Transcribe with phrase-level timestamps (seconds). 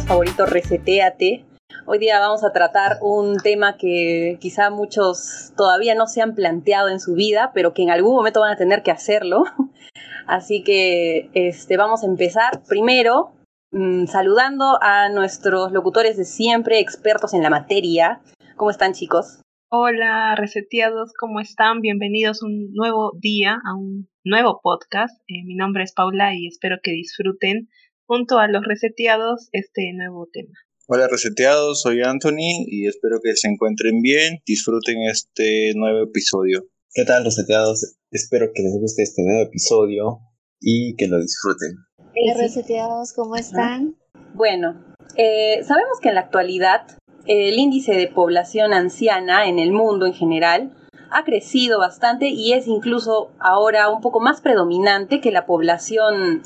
[0.00, 1.44] favorito Reseteate.
[1.84, 6.88] Hoy día vamos a tratar un tema que quizá muchos todavía no se han planteado
[6.88, 9.44] en su vida, pero que en algún momento van a tener que hacerlo.
[10.26, 13.32] Así que este, vamos a empezar primero
[13.70, 18.22] mmm, saludando a nuestros locutores de siempre, expertos en la materia.
[18.56, 19.42] ¿Cómo están chicos?
[19.68, 21.80] Hola, reseteados, ¿cómo están?
[21.82, 25.20] Bienvenidos a un nuevo día, a un nuevo podcast.
[25.28, 27.68] Eh, mi nombre es Paula y espero que disfruten
[28.12, 30.52] junto a los reseteados este nuevo tema.
[30.86, 36.66] Hola reseteados, soy Anthony y espero que se encuentren bien, disfruten este nuevo episodio.
[36.92, 37.96] ¿Qué tal reseteados?
[38.10, 40.18] Espero que les guste este nuevo episodio
[40.60, 41.70] y que lo disfruten.
[41.98, 43.96] Hola reseteados, ¿cómo están?
[44.34, 44.84] Bueno,
[45.16, 46.82] eh, sabemos que en la actualidad
[47.24, 50.76] el índice de población anciana en el mundo en general
[51.12, 56.42] ha crecido bastante y es incluso ahora un poco más predominante que la población,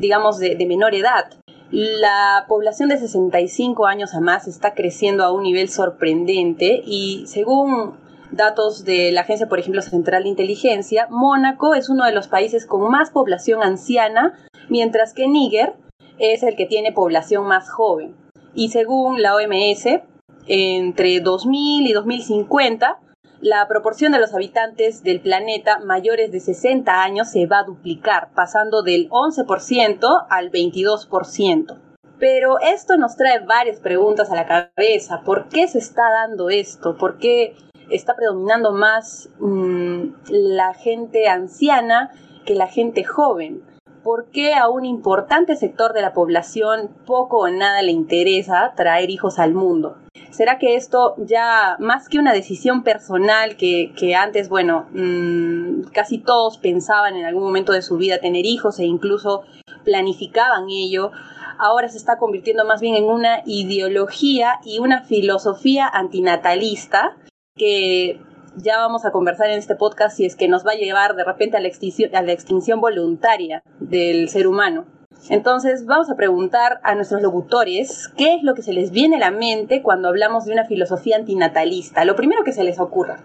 [0.00, 1.30] digamos, de, menor edad.
[1.70, 7.94] La población de 65 años a más está creciendo a un nivel sorprendente y según
[8.32, 12.66] datos de la Agencia, por ejemplo, Central de Inteligencia, Mónaco es uno de los países
[12.66, 14.34] con más población anciana,
[14.68, 15.74] mientras que Níger
[16.18, 18.16] es el que tiene población más joven.
[18.54, 20.00] Y según la OMS,
[20.46, 22.98] entre 2000 y 2050,
[23.40, 28.28] la proporción de los habitantes del planeta mayores de 60 años se va a duplicar,
[28.34, 31.78] pasando del 11% al 22%.
[32.18, 35.22] Pero esto nos trae varias preguntas a la cabeza.
[35.24, 36.98] ¿Por qué se está dando esto?
[36.98, 37.56] ¿Por qué
[37.90, 42.10] está predominando más mmm, la gente anciana
[42.44, 43.62] que la gente joven?
[44.02, 49.08] ¿Por qué a un importante sector de la población poco o nada le interesa traer
[49.08, 49.96] hijos al mundo?
[50.30, 56.18] ¿Será que esto ya, más que una decisión personal que, que antes, bueno, mmm, casi
[56.18, 59.42] todos pensaban en algún momento de su vida tener hijos e incluso
[59.84, 61.10] planificaban ello,
[61.58, 67.16] ahora se está convirtiendo más bien en una ideología y una filosofía antinatalista
[67.54, 68.20] que
[68.56, 71.24] ya vamos a conversar en este podcast si es que nos va a llevar de
[71.24, 74.86] repente a la extinción, a la extinción voluntaria del ser humano.
[75.28, 79.20] Entonces vamos a preguntar a nuestros locutores qué es lo que se les viene a
[79.20, 82.04] la mente cuando hablamos de una filosofía antinatalista.
[82.04, 83.24] Lo primero que se les ocurra.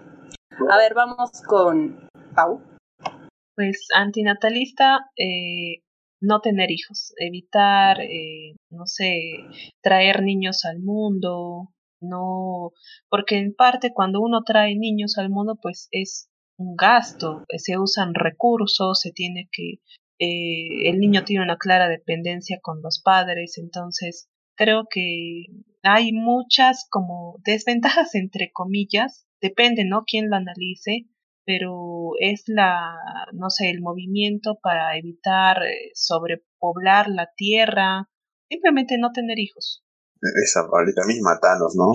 [0.69, 2.61] A ver, vamos con Pau.
[3.55, 5.83] Pues antinatalista, eh,
[6.21, 9.45] no tener hijos, evitar, eh, no sé,
[9.81, 11.69] traer niños al mundo,
[12.01, 12.71] no,
[13.09, 18.13] porque en parte cuando uno trae niños al mundo, pues es un gasto, se usan
[18.13, 19.79] recursos, se tiene que
[20.19, 25.45] eh, el niño tiene una clara dependencia con los padres, entonces creo que
[25.83, 30.03] hay muchas como desventajas entre comillas, depende, ¿no?
[30.05, 31.07] Quién lo analice,
[31.45, 32.95] pero es la,
[33.33, 38.09] no sé, el movimiento para evitar eh, sobrepoblar la tierra,
[38.49, 39.83] simplemente no tener hijos.
[40.43, 41.91] Esa ahorita misma Thanos, ¿no?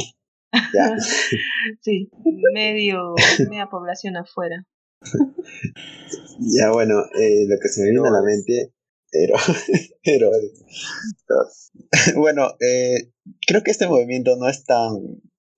[0.75, 0.97] Ya.
[1.81, 2.10] sí,
[2.54, 3.14] medio,
[3.48, 4.66] media población afuera.
[6.41, 8.72] ya, bueno, eh, lo que se me viene a la mente,
[9.11, 9.34] pero,
[10.05, 10.31] pero
[12.16, 13.12] bueno, eh,
[13.47, 14.93] creo que este movimiento no es tan,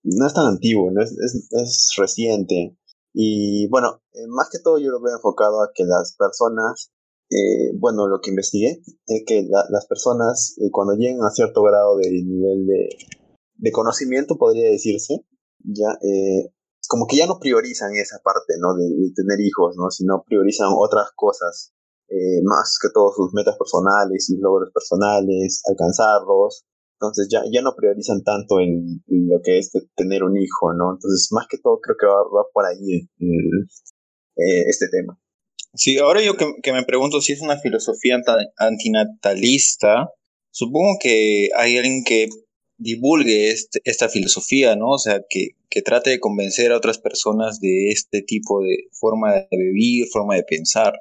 [0.03, 2.77] no es tan antiguo, no es, es, es reciente.
[3.13, 6.93] Y bueno, eh, más que todo yo lo veo enfocado a que las personas,
[7.31, 11.99] eh, bueno, lo que investigué es que la, las personas cuando llegan a cierto grado
[11.99, 12.89] de nivel de,
[13.57, 15.25] de conocimiento, podría decirse,
[15.59, 15.99] ya
[16.93, 18.77] como que ya no priorizan esa parte, ¿no?
[18.77, 18.85] De,
[19.17, 19.89] tener hijos, ¿no?
[19.91, 21.73] Sino priorizan otras cosas,
[22.09, 26.67] eh, más que todo sus metas personales, sus logros personales, alcanzarlos.
[27.01, 30.93] Entonces ya, ya no priorizan tanto en, lo que es tener un hijo, ¿no?
[30.93, 33.65] Entonces más que todo creo que va, por ahí el,
[34.37, 35.19] eh, este tema.
[35.75, 38.21] Sí, ahora yo que, me pregunto si es una filosofía
[38.59, 40.11] antinatalista,
[40.51, 42.29] supongo que hay alguien que
[42.83, 44.91] divulgue este, esta filosofía, ¿no?
[44.91, 49.33] O sea, que, que trate de convencer a otras personas de este tipo de forma
[49.33, 50.93] de vivir, forma de pensar.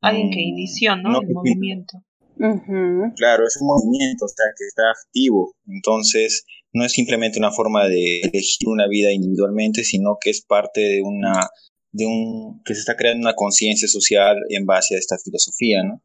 [0.00, 1.12] Alguien que inició, ¿no?
[1.12, 1.98] no El movimiento.
[2.36, 3.14] Uh -huh.
[3.16, 5.54] Claro, es un movimiento, o sea, que está activo.
[5.66, 10.80] Entonces, no es simplemente una forma de elegir una vida individualmente, sino que es parte
[10.80, 11.48] de una,
[11.92, 16.02] de un, que se está creando una conciencia social en base a esta filosofía, ¿no?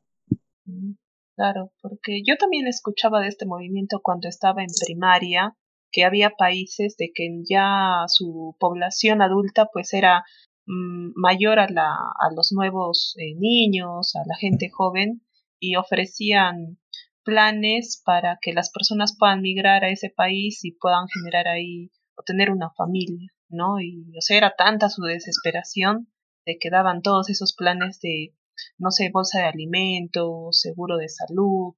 [1.35, 5.57] Claro, porque yo también escuchaba de este movimiento cuando estaba en primaria,
[5.91, 10.23] que había países de que ya su población adulta pues era
[10.65, 15.21] mmm, mayor a, la, a los nuevos eh, niños, a la gente joven,
[15.59, 16.79] y ofrecían
[17.23, 22.23] planes para que las personas puedan migrar a ese país y puedan generar ahí o
[22.23, 23.81] tener una familia, ¿no?
[23.81, 26.07] Y o sea, era tanta su desesperación
[26.45, 28.33] de que daban todos esos planes de
[28.77, 31.73] no sé, bolsa de alimentos, seguro de salud,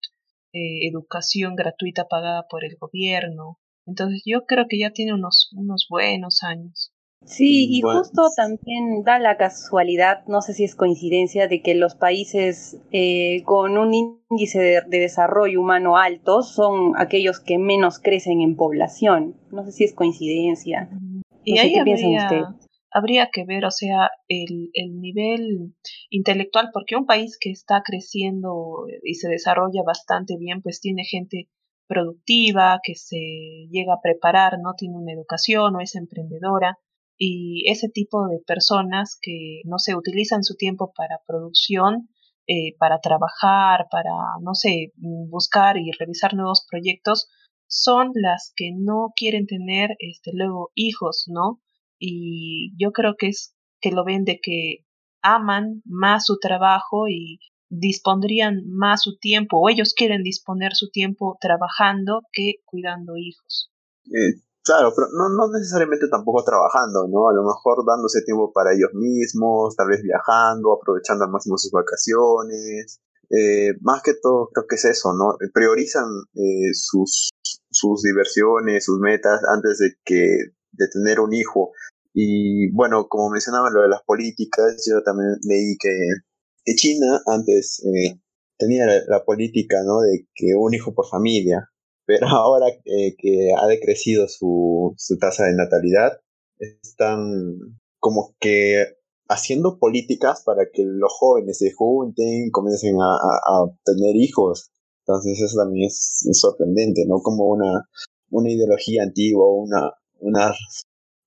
[0.53, 3.59] eh, educación gratuita pagada por el gobierno.
[3.85, 6.93] Entonces yo creo que ya tiene unos, unos buenos años.
[7.25, 11.95] Sí, y justo también da la casualidad, no sé si es coincidencia, de que los
[11.95, 13.93] países eh, con un
[14.29, 19.35] índice de, desarrollo humano alto son aquellos que menos crecen en población.
[19.51, 20.89] No sé si es coincidencia.
[21.43, 22.55] y ahí qué habría,
[22.97, 25.75] habría que ver, o sea, el, el nivel
[26.09, 31.49] intelectual, porque un país que está creciendo y se desarrolla bastante bien, pues tiene gente
[31.87, 36.77] productiva, que se llega a preparar, no tiene una educación o es emprendedora
[37.17, 42.09] y ese tipo de personas que, no sé, utilizan su tiempo para producción,
[42.45, 44.11] eh, para trabajar, para,
[44.41, 47.27] no sé, buscar y revisar nuevos proyectos,
[47.67, 51.59] son las que no quieren tener, este, luego hijos, ¿no?
[51.99, 54.85] Y yo creo que es que lo ven de que
[55.21, 57.39] aman más su trabajo y
[57.69, 63.71] dispondrían más su tiempo, o ellos quieren disponer su tiempo trabajando que cuidando hijos.
[64.05, 67.29] Eh, Claro, pero no, no necesariamente tampoco trabajando, ¿no?
[67.29, 71.71] A lo mejor dándose tiempo para ellos mismos, tal vez viajando, aprovechando al máximo sus
[71.71, 72.99] vacaciones.
[73.29, 75.37] Eh, más que todo, creo que es eso, ¿no?
[75.53, 77.29] Priorizan eh, sus,
[77.71, 81.71] sus diversiones, sus metas antes de que de tener un hijo.
[82.13, 88.19] Y bueno, como mencionaba lo de las políticas, yo también leí que, China antes eh,
[88.57, 90.01] tenía la política, ¿no?
[90.01, 91.69] De que un hijo por familia
[92.07, 96.13] pero ahora eh, que ha decrecido su, su tasa de natalidad,
[96.57, 97.59] están
[97.99, 98.95] como que
[99.29, 104.71] haciendo políticas para que los jóvenes se junten, comiencen a, a, tener hijos.
[105.05, 107.19] Entonces eso también es, sorprendente, ¿no?
[107.21, 107.87] Como una,
[108.31, 110.53] una ideología antigua, una, una,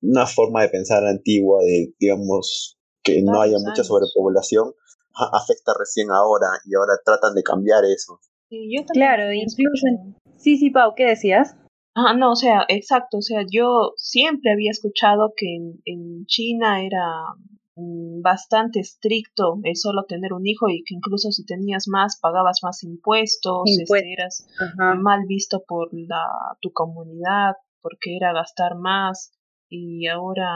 [0.03, 4.73] una forma de pensar antigua de, digamos, que no haya mucha sobrepoblación,
[5.33, 8.21] afecta recién ahora y ahora tratan de cambiar eso.
[8.49, 9.87] Sí, yo claro, incluso
[10.37, 11.55] Sí, sí, Pau, ¿qué decías?
[11.95, 15.55] Ah, no, o sea, exacto, o sea, yo siempre había escuchado que
[15.85, 17.35] en, China era
[17.77, 22.61] mm, bastante estricto el solo tener un hijo y que incluso si tenías más pagabas
[22.63, 24.47] más impuestos, este, eras
[24.79, 29.32] mal visto por la tu comunidad porque era gastar más
[29.69, 30.49] y ahora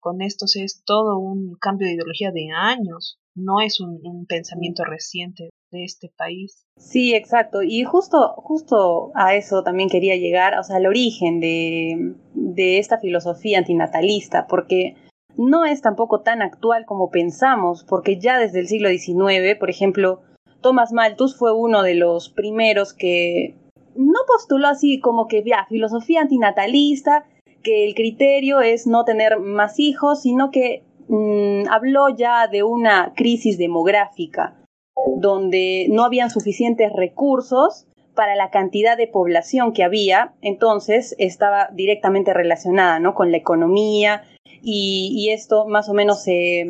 [0.00, 5.50] con esto es todo un cambio de ideología de años, no es un pensamiento reciente
[5.72, 6.66] de este país.
[6.76, 7.62] Sí, exacto.
[7.62, 12.98] Y justo, justo a eso también quería llegar, o sea, al origen de, de esta
[12.98, 14.94] filosofía antinatalista, porque
[15.36, 20.20] no es tampoco tan actual como pensamos, porque ya desde el siglo XIX, por ejemplo,
[20.60, 23.56] Thomas Malthus fue uno de los primeros que
[23.94, 27.26] no postuló así como que ya filosofía antinatalista,
[27.62, 33.12] que el criterio es no tener más hijos, sino que mm, habló ya de una
[33.14, 34.56] crisis demográfica
[35.16, 42.34] donde no habían suficientes recursos para la cantidad de población que había, entonces estaba directamente
[42.34, 43.14] relacionada ¿no?
[43.14, 44.22] con la economía
[44.64, 46.66] y, esto más o menos se,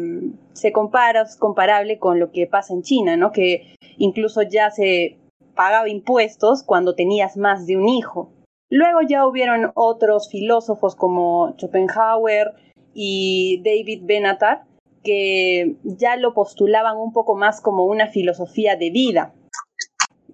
[0.52, 3.32] se compara, es comparable con lo que pasa en China, ¿no?
[3.32, 5.18] que incluso ya se
[5.54, 8.30] pagaba impuestos cuando tenías más de un hijo.
[8.70, 12.52] Luego ya hubieron otros filósofos como Schopenhauer
[12.94, 14.64] y David Benatar
[15.02, 19.34] que ya lo postulaban un poco más como una filosofía de vida.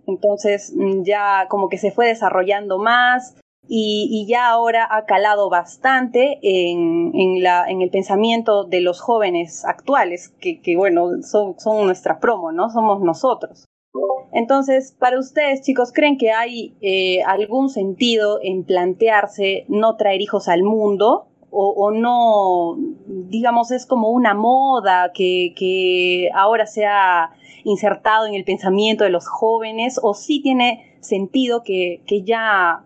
[0.06, 3.36] Entonces mm, ya como que se fue desarrollando más
[3.70, 11.22] y, ya ahora ha calado bastante en, el pensamiento de los jóvenes actuales, que, bueno,
[11.22, 12.70] son, son, nuestra promo, ¿no?
[12.70, 13.67] Somos nosotros.
[14.32, 20.48] Entonces, para ustedes, chicos, ¿creen que hay eh, algún sentido en plantearse no traer hijos
[20.48, 21.28] al mundo?
[21.50, 22.76] o, no,
[23.28, 27.30] digamos, es como una moda que, ahora se ha
[27.64, 32.84] insertado en el pensamiento de los jóvenes, o sí tiene sentido que, que ya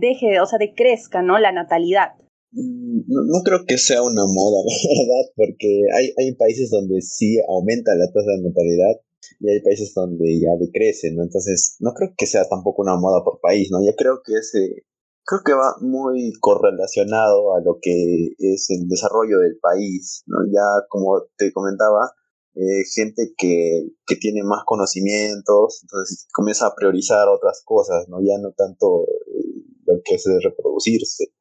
[0.00, 1.38] deje, o sea, decrezca, ¿no?
[1.38, 2.14] La natalidad.
[2.52, 7.38] Mm, no, creo que sea una moda, la verdad, porque hay, hay países donde sí
[7.48, 9.00] aumenta la tasa de natalidad
[9.40, 11.22] y hay países donde ya decrece, ¿no?
[11.22, 13.78] Entonces, no creo que sea tampoco una moda por país, ¿no?
[13.84, 14.84] Ya creo que ese,
[15.24, 20.38] creo que va muy correlacionado a lo que es el desarrollo del país, ¿no?
[20.52, 22.12] Ya como te comentaba,
[22.54, 28.18] eh, gente que, que, tiene más conocimientos, entonces comienza a priorizar otras cosas, ¿no?
[28.20, 31.32] Ya no tanto eh, lo que es de reproducirse.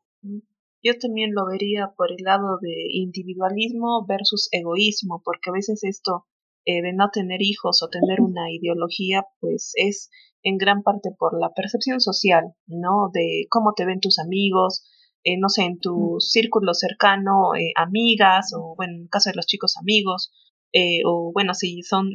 [0.81, 6.25] Yo también lo vería por el lado de individualismo versus egoísmo, porque a veces esto
[6.65, 10.09] eh, de no tener hijos o tener una ideología, pues es
[10.43, 13.09] en gran parte por la percepción social, ¿no?
[13.13, 14.83] De cómo te ven tus amigos,
[15.23, 19.37] eh, no sé, en tu círculo cercano, eh, amigas, o bueno, en el caso de
[19.37, 20.31] los chicos amigos,
[20.73, 22.11] eh, o bueno, si son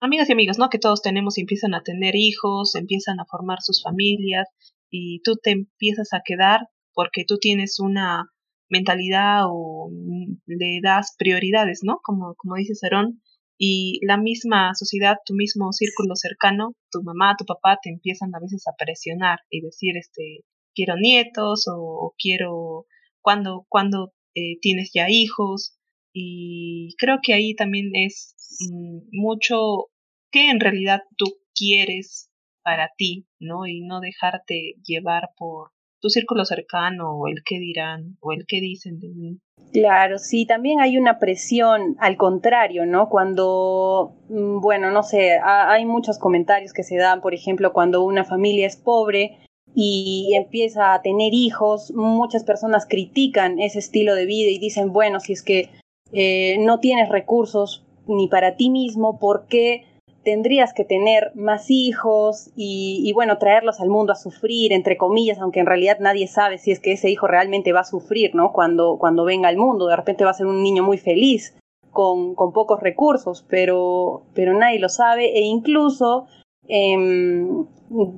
[0.00, 0.68] amigas y amigos, ¿no?
[0.68, 4.48] Que todos tenemos y empiezan a tener hijos, empiezan a formar sus familias
[4.90, 8.30] y tú te empiezas a quedar porque tú tienes una
[8.68, 9.90] mentalidad o
[10.46, 12.00] le das prioridades, ¿no?
[12.02, 13.22] Como, como dice Cerón,
[13.58, 18.40] y la misma sociedad, tu mismo círculo cercano, tu mamá, tu papá, te empiezan a
[18.40, 20.44] veces a presionar y decir, este,
[20.74, 22.86] quiero nietos o, quiero,
[23.22, 25.76] cuando, cuando eh, tienes ya hijos,
[26.12, 28.34] y creo que ahí también es
[28.70, 29.88] mm, mucho
[30.30, 32.30] que en realidad tú quieres
[32.62, 33.66] para ti, ¿no?
[33.66, 35.72] Y no dejarte llevar por
[36.08, 39.38] círculo cercano o el que dirán o el que dicen de mí.
[39.72, 43.08] Claro, sí, también hay una presión al contrario, ¿no?
[43.08, 48.24] Cuando, mm, bueno, no sé, hay muchos comentarios que se dan, por ejemplo, cuando una
[48.24, 49.38] familia es pobre
[49.74, 55.20] y empieza a tener hijos, muchas personas critican ese estilo de vida y dicen, bueno,
[55.20, 55.70] si es que
[56.12, 59.84] eh, no tienes recursos ni para ti mismo, ¿por qué
[60.26, 65.60] tendrías que tener más hijos y, bueno, traerlos al mundo a sufrir, entre comillas, aunque
[65.60, 68.52] en realidad nadie sabe si es que ese hijo realmente va a sufrir, ¿no?
[68.52, 71.56] Cuando, cuando venga al mundo, de repente va a ser un niño muy feliz,
[71.92, 76.26] con, con pocos recursos, pero, pero nadie lo sabe e incluso
[76.66, 77.64] em,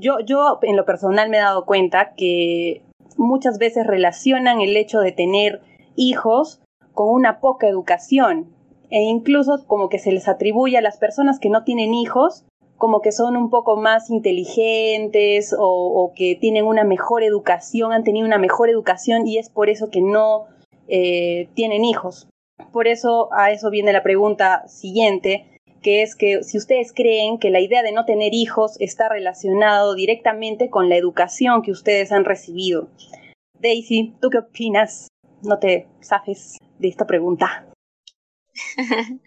[0.00, 2.80] yo, yo en lo personal me he dado cuenta que
[3.18, 5.60] muchas veces relacionan el hecho de tener
[5.94, 6.62] hijos
[6.94, 8.57] con una poca educación
[8.90, 12.44] e incluso como que se les atribuye a las personas que no tienen hijos
[12.78, 18.24] como que son un poco más inteligentes o, que tienen una mejor educación, han tenido
[18.24, 20.46] una mejor educación y es por eso que no
[20.86, 22.28] eh, tienen hijos.
[22.72, 27.50] Por eso a eso viene la pregunta siguiente, que es que si ustedes creen que
[27.50, 32.24] la idea de no tener hijos está relacionado directamente con la educación que ustedes han
[32.24, 32.88] recibido.
[33.60, 35.08] Daisy, ¿tú qué opinas?
[35.42, 37.67] No te zafes de esta pregunta.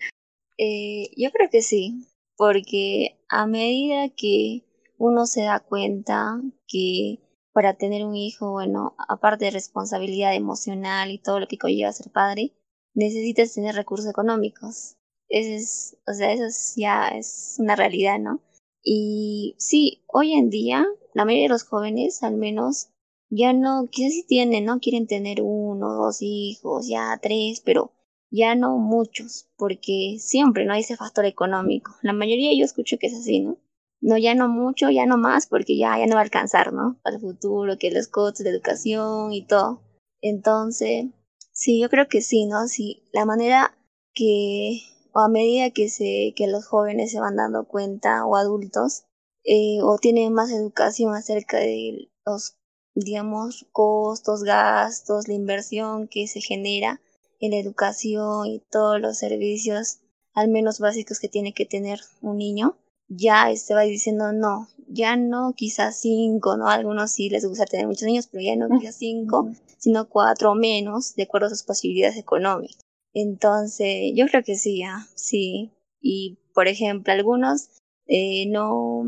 [0.64, 4.64] Eh, yo creo que sí, porque a medida que
[5.00, 7.18] uno se da cuenta que
[7.52, 12.12] para tener un hijo, bueno, aparte de responsabilidad emocional y todo lo que conlleva ser
[12.12, 12.54] padre,
[12.94, 14.98] necesitas tener recursos económicos.
[15.30, 18.42] Eso es, o sea, eso ya es una realidad, ¿no?
[18.84, 22.90] Y sí, hoy en día, la mayoría de los jóvenes, al menos,
[23.30, 24.80] ya no, quizás sí tienen, ¿no?
[24.80, 27.94] Quieren tener uno, dos hijos, ya tres, pero
[28.32, 31.96] ya no muchos, porque siempre no hay ese factor económico.
[32.02, 33.58] La mayoría yo escucho que es así, ¿no?
[34.00, 36.98] No, ya no mucho, ya no más, porque ya, ya no va a alcanzar, ¿no?
[37.04, 39.82] Para el futuro, que los costos de educación y todo.
[40.22, 41.06] Entonces,
[41.52, 42.68] sí, yo creo que sí, ¿no?
[42.68, 43.78] Sí, la manera
[44.16, 44.80] que,
[45.14, 49.04] o a medida que, se, que los jóvenes se van dando cuenta, o adultos,
[49.44, 52.58] eh, o tienen más educación acerca de los,
[52.96, 57.02] digamos, costos, gastos, la inversión que se genera,
[57.42, 60.00] en la educación y todos los servicios,
[60.34, 62.78] al menos básicos que tiene que tener un niño,
[63.10, 66.70] ya se va diciendo no, ya no quizás cinco, ¿no?
[66.70, 70.56] algunos sí les gusta tener muchos niños, pero ya no quizás cinco, sino cuatro o
[70.56, 72.80] menos, de acuerdo a sus posibilidades económicas.
[73.14, 75.72] Entonces, yo creo que sí, ya, sí.
[76.00, 77.70] Y, por ejemplo, algunos
[78.08, 79.04] eh, no,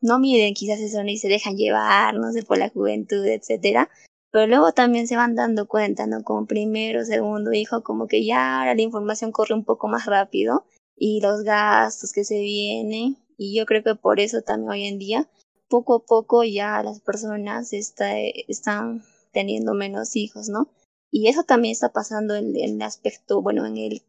[0.00, 3.90] no miden quizás eso ni se dejan llevar, no sé, por la juventud, etcétera,
[4.32, 6.24] pero luego también se van dando cuenta, ¿no?
[6.24, 10.64] Como primero, segundo hijo, como que ya ahora la información corre un poco más rápido
[10.96, 13.18] y los gastos que se vienen.
[13.36, 15.28] Y yo creo que por eso también hoy en día,
[15.68, 20.70] poco a poco ya las personas está, están teniendo menos hijos, ¿no?
[21.10, 24.02] Y eso también está pasando en, el aspecto, bueno, en el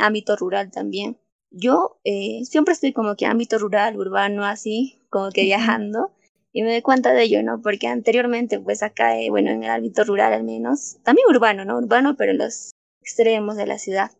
[0.00, 1.18] ámbito rural también.
[1.52, 6.10] Yo eh, siempre estoy como que ámbito rural, urbano, así, como que viajando
[6.52, 7.60] y me doy cuenta de ello, ¿no?
[7.60, 11.78] Porque anteriormente, pues acá, eh, bueno, en el ámbito rural al menos, también urbano, ¿no?
[11.78, 14.10] Urbano, pero en los extremos de la ciudad,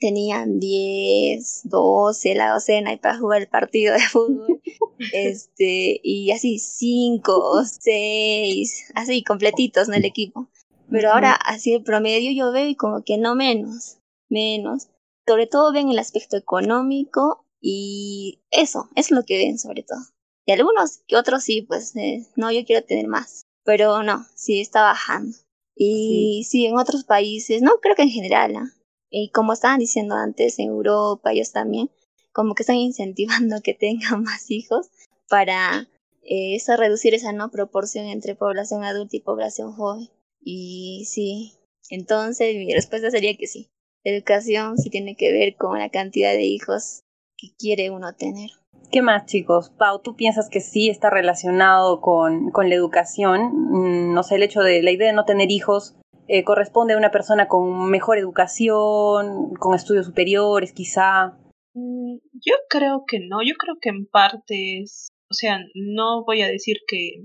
[0.00, 4.60] tenían 10, 12, la docena y para jugar el partido de fútbol,
[5.12, 9.94] este, y así 5, 6, así completitos, ¿no?
[9.94, 10.48] El equipo.
[10.90, 13.98] Pero ahora, así el promedio yo veo y como que no menos,
[14.30, 14.88] menos.
[15.26, 20.00] Sobre todo ven el aspecto económico y eso, es lo que ven sobre todo.
[20.48, 23.42] Y algunos que otros sí, pues eh, no, yo quiero tener más.
[23.64, 25.36] Pero no, sí está bajando.
[25.76, 28.72] Y sí, en otros países, no creo que en general, ¿ah?
[29.10, 31.90] y como estaban diciendo antes, en Europa, ellos también,
[32.32, 34.88] como que están incentivando que tengan más hijos
[35.28, 35.86] para
[36.22, 40.08] eh, eso, reducir esa no proporción entre población adulta y población joven.
[40.40, 41.58] Y sí,
[41.90, 43.68] entonces mi respuesta sería que sí.
[44.02, 47.02] educación sí tiene que ver con la cantidad de hijos
[47.36, 48.48] que quiere uno tener.
[48.90, 49.70] ¿Qué más, chicos?
[49.70, 53.52] Pau, ¿tú piensas que sí está relacionado con, con la educación?
[53.52, 56.98] Mm, no sé, el hecho de la idea de no tener hijos eh, corresponde a
[56.98, 61.38] una persona con mejor educación, con estudios superiores, quizá.
[61.74, 66.42] Mm, yo creo que no, yo creo que en parte es, o sea, no voy
[66.42, 67.24] a decir que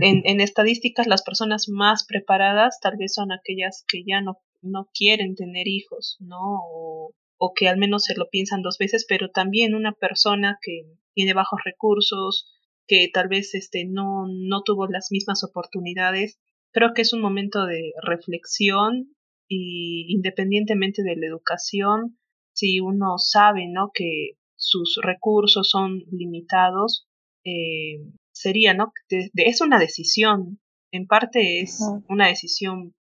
[0.00, 4.88] en, en estadísticas las personas más preparadas tal vez son aquellas que ya no, no
[4.94, 6.38] quieren tener hijos, ¿no?
[6.40, 10.86] O, o que al menos se lo piensan dos veces, pero también una persona que
[11.12, 12.46] tiene bajos recursos,
[12.86, 16.38] que tal vez este no, no tuvo las mismas oportunidades,
[16.70, 19.16] creo que es un momento de reflexión
[19.48, 22.16] y independientemente de la educación,
[22.54, 23.90] si uno sabe ¿no?
[23.92, 27.08] que sus recursos son limitados,
[27.44, 28.92] eh, sería, ¿no?
[29.08, 30.60] es una decisión,
[30.92, 32.94] en parte es una decisión,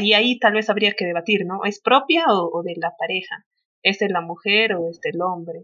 [0.00, 1.64] y ahí tal vez habría que debatir, ¿no?
[1.64, 3.44] ¿Es propia o, de la pareja?
[3.84, 5.60] ¿Es de la mujer o es del hombre?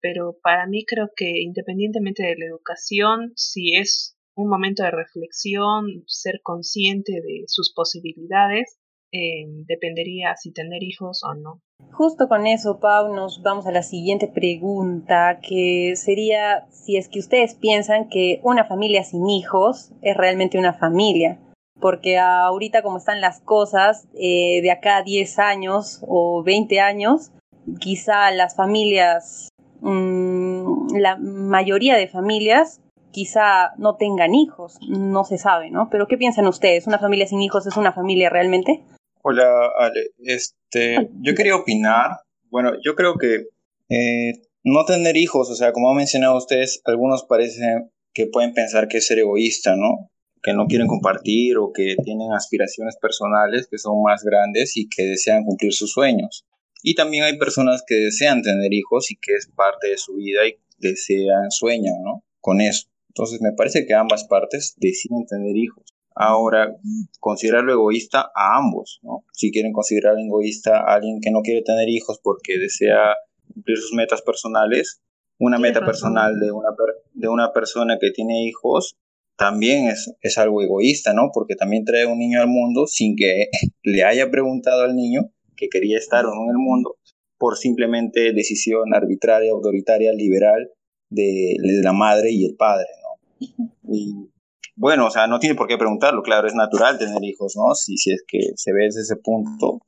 [0.00, 6.02] Pero para mí creo que independientemente de la educación, si es un momento de reflexión,
[6.06, 8.80] ser consciente de sus posibilidades,
[9.12, 11.60] eh, dependería si tener hijos o no.
[11.92, 17.20] Justo con eso, Pau, nos vamos a la siguiente pregunta, que sería si es que
[17.20, 21.38] ustedes piensan que una familia sin hijos es realmente una familia.
[21.80, 27.32] Porque ahorita como están las cosas, eh, de acá a 10 años o 20 años,
[27.80, 29.48] quizá las familias,
[29.80, 32.80] mmm, la mayoría de familias
[33.12, 35.88] quizá no tengan hijos, no se sabe, ¿no?
[35.90, 36.86] Pero ¿qué piensan ustedes?
[36.86, 38.82] ¿Una familia sin hijos es una familia realmente?
[39.22, 40.10] Hola, Ale.
[40.18, 42.20] Este, yo quería opinar.
[42.50, 43.46] Bueno, yo creo que
[43.88, 44.32] eh,
[44.64, 48.98] no tener hijos, o sea, como han mencionado ustedes, algunos parecen que pueden pensar que
[48.98, 50.10] es ser egoísta, ¿no?
[50.42, 55.04] Que no quieren compartir o que tienen aspiraciones personales que son más grandes y que
[55.04, 56.44] desean cumplir sus sueños.
[56.82, 60.46] Y también hay personas que desean tener hijos y que es parte de su vida
[60.46, 62.24] y desean, sueñan, ¿no?
[62.40, 62.88] Con eso.
[63.08, 65.84] Entonces me parece que ambas partes deciden tener hijos.
[66.14, 66.76] Ahora,
[67.20, 69.24] considerarlo egoísta a ambos, ¿no?
[69.32, 73.14] Si quieren considerar egoísta a alguien que no quiere tener hijos porque desea
[73.52, 75.00] cumplir sus metas personales,
[75.38, 76.68] una meta personal de una,
[77.12, 78.96] de una persona que tiene hijos
[79.36, 81.30] también es, es algo egoísta, ¿no?
[81.32, 83.46] Porque también trae un niño al mundo sin que
[83.82, 86.96] le haya preguntado al niño que quería estar o no en el mundo
[87.38, 90.70] por simplemente decisión arbitraria, autoritaria, liberal
[91.10, 93.48] de, la madre y el padre, ¿no?
[93.92, 94.30] Y
[94.76, 97.74] bueno, o sea, no tiene por qué preguntarlo, claro, es natural tener hijos, ¿no?
[97.74, 99.80] Si, si es que se ve desde ese punto,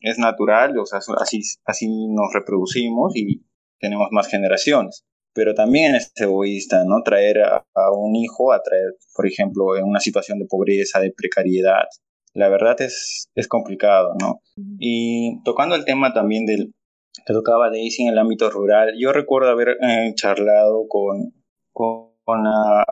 [0.00, 3.42] es natural, o sea, así, así nos reproducimos y
[3.80, 5.04] tenemos más generaciones.
[5.34, 7.02] Pero también es egoísta, ¿no?
[7.02, 11.86] Traer a, un hijo, a traer, por ejemplo, en una situación de pobreza, de precariedad.
[12.34, 14.40] La verdad es, es complicado, ¿no?
[14.78, 16.72] Y tocando el tema también del
[17.26, 21.34] que tocaba Daisy en el ámbito rural, yo recuerdo haber eh, charlado con,
[21.72, 22.44] con con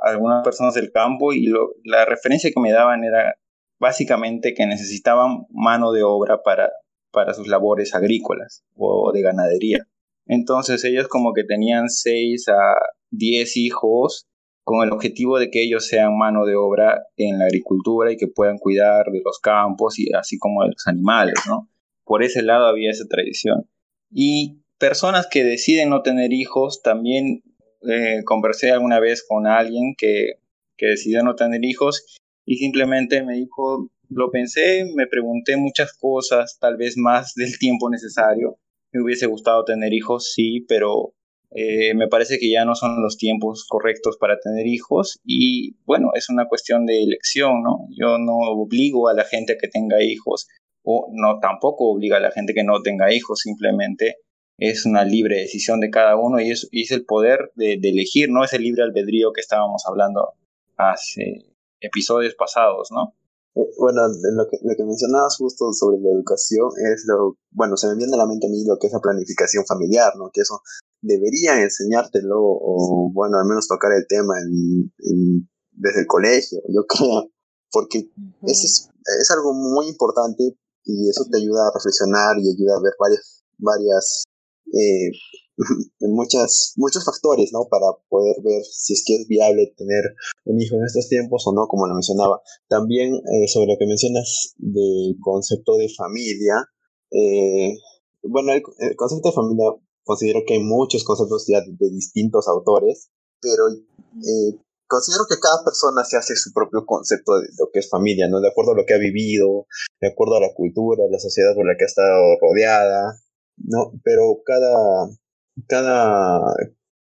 [0.03, 1.47] algunas personas del campo y
[1.85, 3.35] la referencia que me daban era
[3.79, 6.71] básicamente que necesitaban mano de obra para,
[7.13, 9.87] para sus labores agrícolas o de ganadería.
[10.27, 12.75] Entonces ellos como que tenían 6 a
[13.11, 14.27] 10 hijos
[14.71, 18.29] con el objetivo de que ellos sean mano de obra en la agricultura y que
[18.29, 21.69] puedan cuidar de los campos y así como de los animales, ¿no?
[22.05, 23.69] Por ese lado había esa tradición.
[24.13, 27.43] Y personas que deciden no tener hijos también
[27.83, 30.35] eh, conversé alguna vez con alguien que,
[30.77, 32.07] que decidió no tener hijos
[32.45, 37.91] y simplemente me dijo, lo pensé, me pregunté muchas cosas, tal vez más del tiempo
[37.91, 38.57] necesario.
[38.93, 41.13] Me hubiese gustado tener hijos, sí, pero
[41.53, 46.11] eh, me parece que ya no son los tiempos correctos para tener hijos y bueno,
[46.15, 47.89] es una cuestión de elección, ¿no?
[47.91, 50.47] Yo no obligo a la gente a que tenga hijos
[50.85, 54.17] o no tampoco obliga a la gente que no tenga hijos, simplemente
[54.59, 58.45] es una libre decisión de cada uno y es, es el poder de, elegir, ¿no?
[58.45, 60.35] Es el libre albedrío que estábamos hablando
[60.77, 61.47] hace
[61.81, 63.15] episodios pasados, ¿no?
[63.57, 67.89] Eh, bueno, lo que, lo que mencionabas justo sobre la educación es lo, bueno, se
[67.89, 70.31] me viene a la mente a mí lo que es la planificación familiar, ¿no?
[70.33, 70.43] Que
[71.03, 74.35] debería enseñártelo o, bueno, al menos tocar el tema
[75.73, 77.31] desde el colegio, yo creo,
[77.71, 78.11] porque
[78.43, 78.89] es,
[79.21, 83.45] es algo muy importante y eso te ayuda a reflexionar y ayuda a ver varias,
[83.59, 84.25] varias
[84.73, 85.11] eh,
[86.01, 87.67] muchas, muchos factores, ¿no?
[87.71, 90.03] Para poder ver si es que es viable tener
[90.45, 92.41] un hijo en estos tiempos o no, como lo mencionaba.
[92.69, 96.65] También eh, sobre lo que mencionas del concepto de familia,
[97.11, 97.77] eh,
[98.23, 98.63] bueno, el,
[98.97, 99.67] concepto de familia
[100.05, 103.11] considero que hay muchos conceptos ya de, distintos autores,
[103.41, 107.89] pero eh, considero que cada persona se hace su propio concepto de lo que es
[107.89, 108.41] familia, ¿no?
[108.41, 109.67] De acuerdo a lo que ha vivido,
[110.01, 113.21] de acuerdo a la cultura, la sociedad por la que ha estado rodeada,
[113.57, 113.93] ¿no?
[114.03, 115.09] Pero cada,
[115.69, 116.41] cada,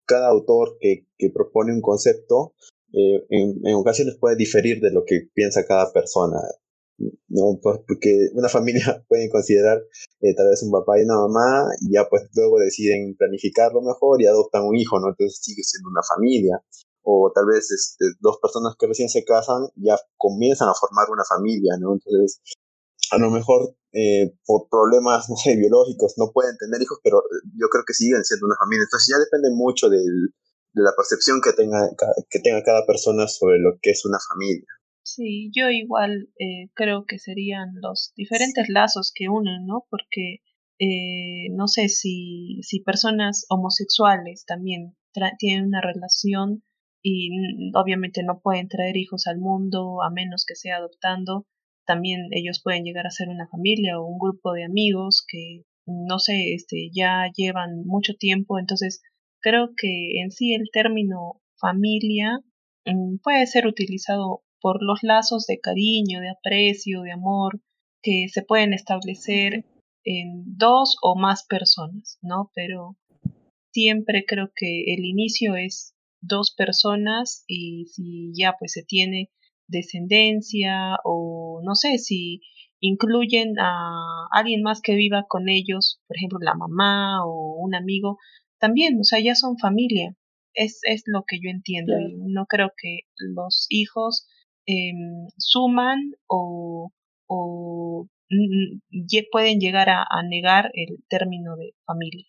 [0.07, 2.55] cada autor que, que propone un concepto
[2.97, 6.39] eh, en, ocasiones puede diferir de lo que piensa cada persona.
[6.99, 9.79] No pues, porque una familia puede considerar
[10.21, 14.23] eh, tal vez un papá y una mamá y ya pues luego deciden planificarlo mejor
[14.23, 16.63] y adoptan un hijo no entonces sigue siendo una familia.
[17.07, 21.25] O tal vez este, dos personas que recién se casan ya comienzan a formar una
[21.29, 22.41] familia no entonces
[23.11, 27.23] a lo mejor eh, por problemas no sé biológicos no pueden tener hijos pero
[27.61, 28.85] yo creo que siguen siendo una familia.
[28.85, 30.33] Entonces ya depende mucho del,
[30.73, 31.91] de la percepción que tenga
[32.31, 34.67] que tenga cada persona sobre lo que es una familia
[35.15, 39.87] Sí, yo igual eh, creo que serían los diferentes lazos que unen, ¿no?
[39.89, 40.41] Porque
[40.81, 44.97] eh, no sé si, si personas homosexuales también
[45.39, 46.65] tienen una relación
[47.01, 47.31] y
[47.77, 51.47] obviamente no pueden traer hijos al mundo a menos que sea adoptando,
[51.87, 56.19] también ellos pueden llegar a ser una familia o un grupo de amigos que no
[56.19, 59.03] sé, este ya llevan mucho tiempo, entonces
[59.41, 62.41] creo que en sí el término familia
[62.87, 67.61] mm, puede ser utilizado por los lazos de cariño, de aprecio, de amor
[68.01, 69.67] que se pueden establecer
[70.05, 72.51] en dos o más personas, ¿no?
[72.55, 72.97] Pero
[73.75, 79.29] siempre creo que el inicio es dos personas y si ya pues se tiene
[79.69, 82.41] descendencia o no sé si
[82.81, 88.17] incluyen a alguien más que viva con ellos, por ejemplo la mamá o un amigo,
[88.59, 90.17] también, o sea, ya son familia.
[90.55, 94.27] Es, es lo que yo entiendo y no creo que los hijos
[94.67, 96.91] Em, suman o,
[97.27, 98.09] o
[99.31, 102.27] pueden llegar a, negar el término de familia.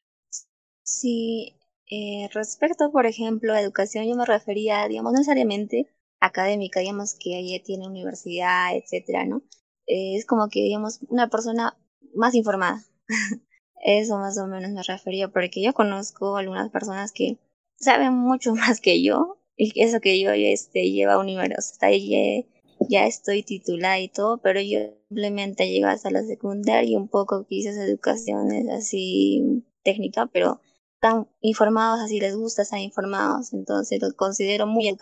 [0.84, 1.56] Sí,
[1.90, 5.88] eh, respecto, por ejemplo, a educación, yo me refería, digamos, necesariamente
[6.20, 9.44] académica, digamos, que ella tiene universidad, etcétera, ¿no?
[9.88, 11.78] Eh, es como que, digamos, una persona
[12.14, 12.84] más informada.
[13.84, 17.38] Eso más o menos me refería, porque yo conozco algunas personas que
[17.76, 22.46] saben mucho más que yo eso que yo este, lleva universidad, ahí
[22.90, 27.46] ya, estoy titulada y todo, pero yo simplemente llegué hasta la secundaria y un poco
[27.48, 30.60] quise educaciones así técnica, pero
[30.96, 34.94] están informados así les gusta estar informados, entonces los considero muy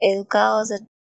[0.00, 0.70] educados,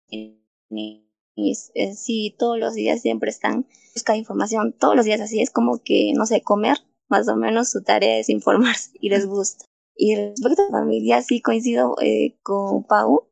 [0.08, 1.54] y,
[1.94, 6.12] sí, todos los días siempre están buscando información, todos los días así, es como que,
[6.14, 9.66] no sé, comer, más o menos su tarea es informarse y les gusta.
[9.94, 13.28] Y respecto a la familia, sí coincido eh, con Pau,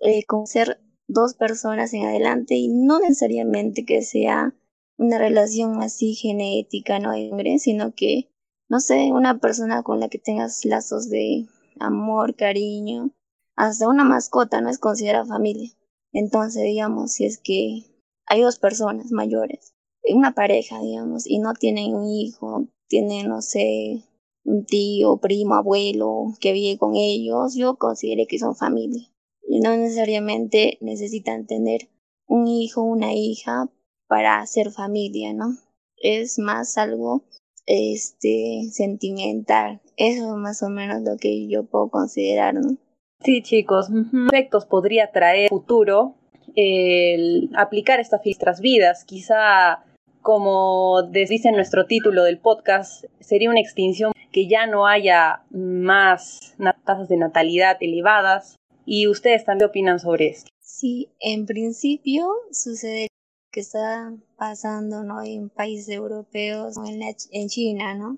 [0.00, 4.54] eh, con ser dos personas en adelante y no necesariamente que sea
[4.96, 8.30] una relación así genética, no hombre, sino que,
[8.68, 11.46] no sé, una persona con la que tengas lazos de
[11.80, 13.10] amor, cariño,
[13.56, 15.70] hasta una mascota no es considerada familia.
[16.12, 17.82] Entonces, digamos, si es que
[18.26, 19.74] hay dos personas mayores,
[20.12, 24.04] una pareja, digamos, y no tienen un hijo, tienen, no sé,
[24.44, 29.10] un tío, primo, abuelo que vive con ellos, yo consideré que son familia.
[29.46, 31.88] Y no necesariamente necesitan tener
[32.26, 33.68] un hijo, una hija
[34.06, 35.56] para ser familia, ¿no?
[35.96, 37.24] Es más algo
[37.66, 39.80] este sentimental.
[39.96, 42.76] Eso es más o menos lo que yo puedo considerar, ¿no?
[43.20, 43.88] Sí, chicos,
[44.28, 46.16] efectos podría traer futuro
[46.56, 49.04] el aplicar estas filtras vidas.
[49.04, 49.84] Quizá,
[50.24, 56.54] como dice nuestro título del podcast, sería una extinción que ya no haya más
[56.86, 58.56] tasas de natalidad elevadas.
[58.86, 60.50] ¿Y ustedes también opinan sobre esto?
[60.60, 63.08] Sí, en principio sucede
[63.52, 65.22] que está pasando ¿no?
[65.22, 68.16] en países europeos en, en China, ¿no?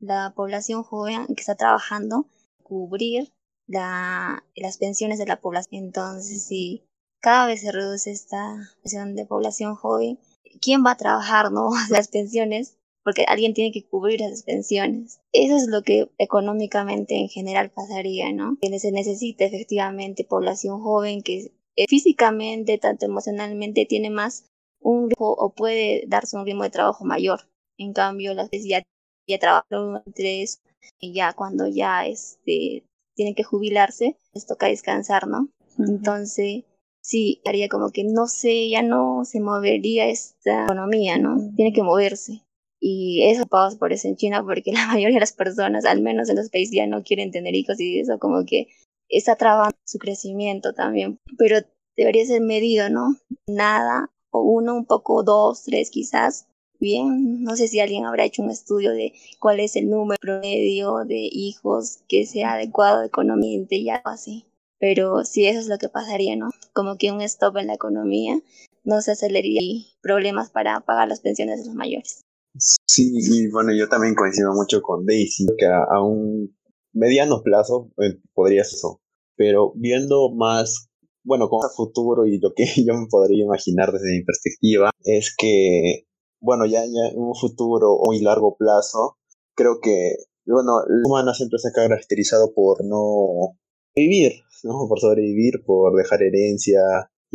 [0.00, 2.26] La población joven que está trabajando
[2.64, 3.32] cubrir
[3.68, 5.84] la, las pensiones de la población.
[5.84, 6.82] Entonces, si
[7.20, 10.18] cada vez se reduce esta pensión de población joven,
[10.60, 11.70] ¿quién va a trabajar, no?
[11.90, 15.20] Las pensiones porque alguien tiene que cubrir esas pensiones.
[15.32, 18.56] Eso es lo que económicamente en general pasaría, ¿no?
[18.60, 24.46] Que se necesita efectivamente población joven que eh, físicamente, tanto emocionalmente, tiene más
[24.80, 27.40] un ritmo o puede darse un ritmo de trabajo mayor.
[27.78, 28.82] En cambio, las veces ya,
[29.28, 30.62] ya trabajaron tres
[30.98, 35.50] y ya cuando ya este, tienen que jubilarse, les toca descansar, ¿no?
[35.78, 36.64] Entonces,
[37.04, 41.36] sí, haría como que no sé, ya no se movería esta economía, ¿no?
[41.54, 42.42] Tiene que moverse.
[42.80, 46.28] Y eso pasa por eso en China, porque la mayoría de las personas, al menos
[46.30, 48.68] en los países, ya no quieren tener hijos y eso como que
[49.08, 51.20] está trabando su crecimiento también.
[51.38, 51.58] Pero
[51.96, 53.16] debería ser medido, ¿no?
[53.46, 56.46] Nada, o uno, un poco, dos, tres quizás.
[56.80, 61.04] Bien, no sé si alguien habrá hecho un estudio de cuál es el número promedio
[61.04, 64.44] de hijos que sea adecuado económicamente y algo así.
[64.78, 66.50] Pero sí, eso es lo que pasaría, ¿no?
[66.72, 68.40] Como que un stop en la economía
[68.84, 72.22] no se aceleraría problemas para pagar las pensiones de los mayores.
[72.58, 76.56] Sí, y bueno, yo también coincido mucho con Daisy, que a, un
[76.92, 79.00] mediano plazo eh, podría ser eso,
[79.36, 80.88] pero viendo más
[81.24, 85.34] bueno, con el futuro y lo que yo me podría imaginar desde mi perspectiva es
[85.36, 86.06] que,
[86.40, 89.16] bueno, ya, ya en un futuro muy largo plazo,
[89.56, 93.58] creo que, bueno, el humano siempre se ha caracterizado por no
[93.94, 94.86] vivir, ¿no?
[94.88, 96.80] Por sobrevivir, por dejar herencia,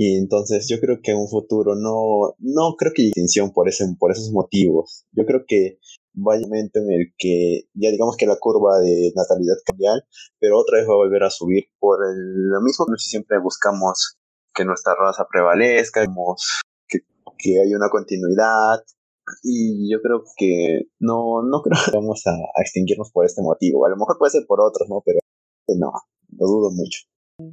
[0.02, 3.84] y entonces yo creo que un futuro no, no creo que haya extinción por, ese,
[4.00, 5.06] por esos motivos.
[5.12, 5.80] Yo creo que
[6.16, 9.92] va un momento en el que ya digamos que la curva de natalidad cambia,
[10.40, 12.86] pero otra vez va a volver a subir por lo mismo.
[12.98, 14.18] Si siempre buscamos
[14.54, 16.06] que nuestra raza prevalezca,
[16.88, 17.00] que,
[17.38, 18.80] que haya una continuidad,
[19.44, 23.86] y yo creo que no, no creo que vamos a, a, extinguirnos por este motivo.
[23.86, 25.04] A lo mejor puede ser por otros, ¿no?
[25.06, 25.20] Pero
[25.78, 25.92] no,
[26.32, 27.02] lo dudo mucho.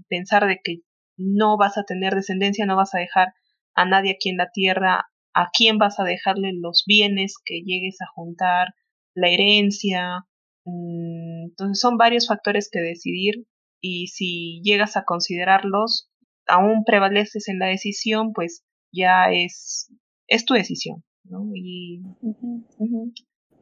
[0.09, 0.81] Pensar de que
[1.17, 3.35] no vas a tener descendencia, no vas a dejar
[3.75, 8.01] a nadie aquí en la tierra, a quién vas a dejarle los bienes que llegues
[8.01, 8.75] a juntar,
[9.15, 10.27] la herencia.
[10.65, 13.47] Mm, entonces son varios factores que decidir
[13.81, 16.11] y si llegas a considerarlos,
[16.47, 19.93] aún prevaleces en la decisión, pues ya es,
[20.27, 21.05] es tu decisión.
[21.25, 21.51] ¿no?
[21.55, 22.03] Y,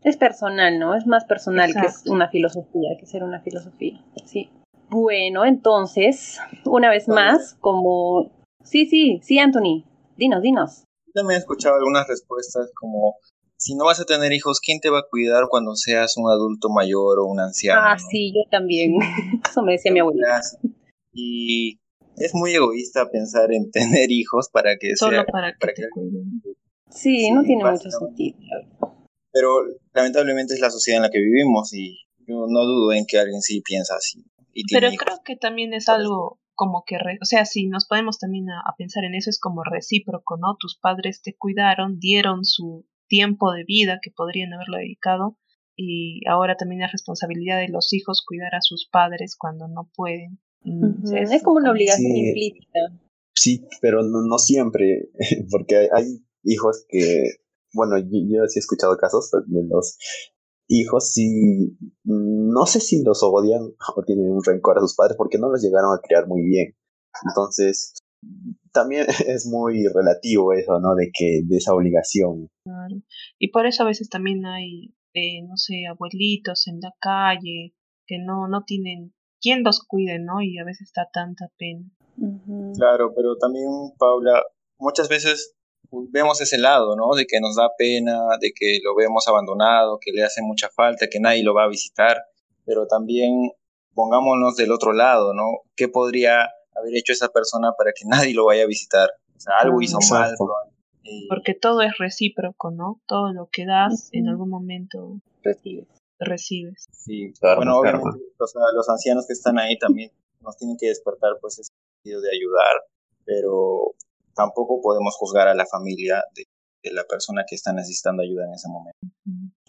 [0.03, 0.94] Es personal, ¿no?
[0.94, 4.05] Es más personal que es una filosofía, que ser una filosofía.
[4.27, 4.50] Sí.
[4.94, 8.30] Bueno, entonces, una vez más, como...
[8.62, 9.85] Sí, sí, sí, Anthony.
[10.16, 10.85] Dinos, dinos.
[11.12, 13.16] También he escuchado algunas respuestas como,
[13.57, 16.68] si no vas a tener hijos, ¿quién te va a cuidar cuando seas un adulto
[16.68, 17.80] mayor o un anciano?
[17.83, 18.94] Ah, sí, yo también.
[19.50, 20.40] Eso me decía mi abuela.
[21.12, 21.80] Y
[22.16, 26.40] es muy egoísta pensar en tener hijos para que Solo para que, te cuiden.
[26.88, 28.38] Sí, no tiene mucho sentido.
[29.33, 29.57] Pero
[29.92, 33.42] lamentablemente es la sociedad en la que vivimos y yo no dudo en que alguien
[33.42, 34.24] sí piensa así.
[34.70, 38.74] Pero creo que también es algo como que, o sea, si nos podemos también a,
[38.78, 40.56] pensar en eso, es como recíproco, ¿no?
[40.58, 45.36] Tus padres te cuidaron, dieron su tiempo de vida que podrían haberlo dedicado
[45.76, 50.38] y ahora también es responsabilidad de los hijos cuidar a sus padres cuando no pueden.
[50.62, 52.78] Mm, es, como una obligación implícita.
[53.34, 55.10] Sí, pero no, siempre,
[55.50, 57.24] porque hay, hijos que,
[57.72, 59.98] bueno, yo, yo, sí he escuchado casos de los
[60.68, 63.62] hijos sí, no sé si los odian
[63.96, 66.74] o tienen un rencor a sus padres porque no los llegaron a criar muy bien.
[67.29, 67.94] Entonces,
[68.72, 70.94] también es muy relativo eso, ¿no?
[70.94, 72.48] De que, de esa obligación.
[72.64, 72.96] Claro.
[73.38, 77.74] Y por eso a veces también hay, eh, no sé, abuelitos en la calle
[78.07, 80.42] que no, no tienen quien los cuide, ¿no?
[80.42, 81.85] Y a veces está tanta pena.
[82.77, 84.42] Claro, pero también, Paula,
[84.79, 85.55] muchas veces
[86.11, 87.14] vemos ese lado, ¿no?
[87.14, 91.09] De que nos da pena, de que lo vemos abandonado, que le hace mucha falta,
[91.09, 92.22] que nadie lo va a visitar,
[92.64, 93.52] pero también
[93.94, 95.62] pongámonos del otro lado, ¿no?
[95.76, 99.11] ¿Qué podría haber hecho esa persona para que nadie lo vaya a visitar?
[99.37, 100.35] O sea, algo hizo mal.
[101.28, 103.00] Porque todo es recíproco, ¿no?
[103.07, 105.87] Todo lo que das en algún momento recibes.
[106.18, 106.88] recibes.
[106.92, 111.59] Sí, bueno, obviamente los, los, ancianos que están ahí también nos tienen que despertar pues
[111.59, 112.83] ese sentido de ayudar,
[113.26, 113.94] pero
[114.35, 116.44] tampoco podemos juzgar a la familia de,
[116.92, 118.99] la persona que está necesitando ayuda en ese momento.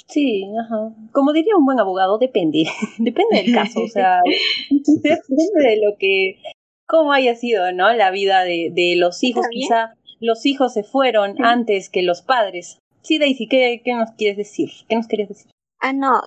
[0.07, 0.93] Sí, ajá.
[1.13, 2.65] Como diría un buen abogado, depende.
[2.99, 4.19] depende del caso, o sea,
[4.69, 6.41] depende de lo que,
[6.85, 7.93] cómo haya sido, ¿no?
[7.93, 9.45] La vida de, de los hijos.
[9.49, 12.79] Quizá los hijos se fueron antes que los padres.
[13.01, 14.69] Sí, Daisy, ¿qué, ¿qué nos quieres decir?
[14.89, 15.51] ¿Qué nos querías decir?
[15.79, 16.21] Ah, no,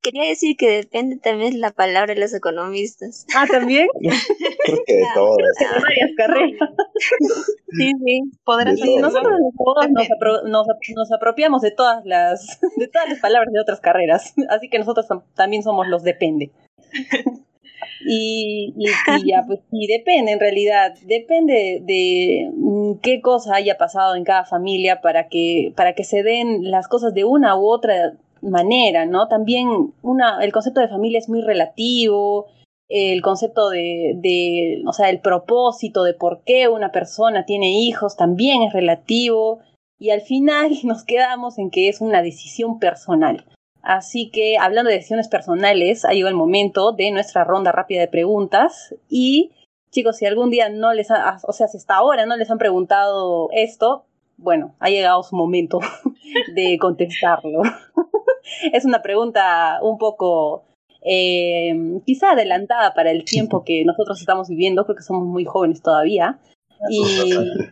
[0.00, 3.26] Quería decir que depende también la palabra de los economistas.
[3.34, 3.88] Ah, también.
[4.64, 5.56] Creo que de todas.
[5.58, 6.70] De varias carreras.
[7.76, 8.20] Sí, sí.
[8.44, 9.32] Podrás sí, nosotros
[9.90, 14.70] nos, nos, nos, apropiamos de todas las de todas las palabras de otras carreras, así
[14.70, 16.52] que nosotros también somos los depende.
[18.06, 23.76] Y, y, y, ya, pues sí, depende en realidad, depende de mm, qué cosa haya
[23.76, 27.66] pasado en cada familia para que, para que se den las cosas de una u
[27.66, 28.14] otra
[28.50, 29.28] manera, ¿no?
[29.28, 32.46] También una, el concepto de familia es muy relativo,
[32.88, 38.16] el concepto de, de, o sea, el propósito de por qué una persona tiene hijos
[38.16, 39.60] también es relativo
[39.98, 43.44] y al final nos quedamos en que es una decisión personal.
[43.82, 48.08] Así que hablando de decisiones personales, ha llegado el momento de nuestra ronda rápida de
[48.08, 49.52] preguntas y
[49.90, 52.58] chicos, si algún día no les ha, o sea, si hasta ahora no les han
[52.58, 55.78] preguntado esto, bueno, ha llegado su momento
[56.54, 57.62] de contestarlo.
[58.72, 60.64] es una pregunta un poco
[61.02, 65.82] eh, quizá adelantada para el tiempo que nosotros estamos viviendo, creo que somos muy jóvenes
[65.82, 66.38] todavía.
[66.90, 67.02] Y,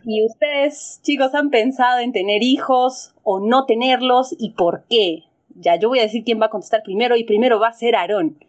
[0.05, 5.23] y, ustedes, chicos, han pensado en tener hijos o no tenerlos y por qué.
[5.55, 7.95] Ya, yo voy a decir quién va a contestar primero y primero va a ser
[7.95, 8.39] Aarón.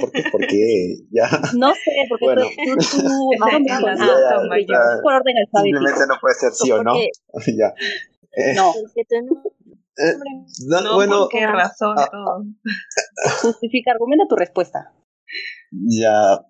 [0.00, 0.22] ¿Por qué?
[0.30, 0.96] ¿Por qué?
[1.10, 1.28] Ya.
[1.56, 2.42] No sé, porque bueno.
[2.42, 3.58] tú, tú, tú ah,
[5.02, 5.78] por orden alfabético.
[5.78, 6.94] Simplemente no puede ser sí o no.
[7.58, 7.74] ya.
[8.32, 8.72] Eh, no.
[9.96, 10.14] Eh,
[10.66, 11.96] no, bueno, ¿por qué razón?
[11.98, 12.38] Ah,
[13.42, 14.92] Justifica, argumenta tu respuesta.
[15.70, 16.40] Ya,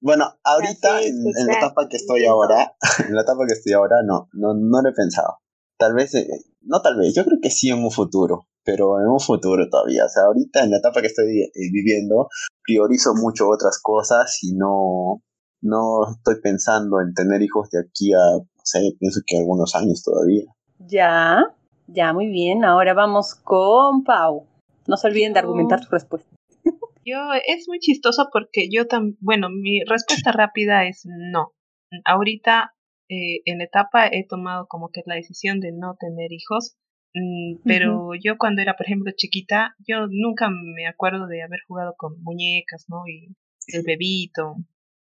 [0.00, 4.28] Bueno, ahorita en, la etapa que estoy ahora, en la etapa que estoy ahora, no,
[4.32, 5.38] no, no lo he pensado.
[5.78, 6.28] Tal vez, eh,
[6.62, 10.04] no tal vez, yo creo que sí en un futuro, pero en un futuro todavía.
[10.04, 12.28] O sea, ahorita en la etapa que estoy eh, viviendo,
[12.62, 15.22] priorizo mucho otras cosas y no,
[15.62, 20.02] no estoy pensando en tener hijos de aquí a, no sé, pienso que algunos años
[20.04, 20.44] todavía.
[20.80, 21.44] Ya,
[21.86, 22.62] ya, muy bien.
[22.62, 24.46] Ahora vamos con Pau.
[24.86, 26.28] No se olviden de argumentar su respuesta.
[27.06, 31.52] Yo, es muy chistoso porque yo también, bueno, mi respuesta rápida es no.
[32.04, 32.74] Ahorita,
[33.08, 36.76] eh, en etapa, he tomado como que la decisión de no tener hijos,
[37.18, 41.94] mm, pero yo cuando era, por ejemplo, chiquita, yo nunca me acuerdo de haber jugado
[41.96, 43.06] con muñecas, ¿no?
[43.06, 43.34] Y
[43.68, 44.56] el bebito.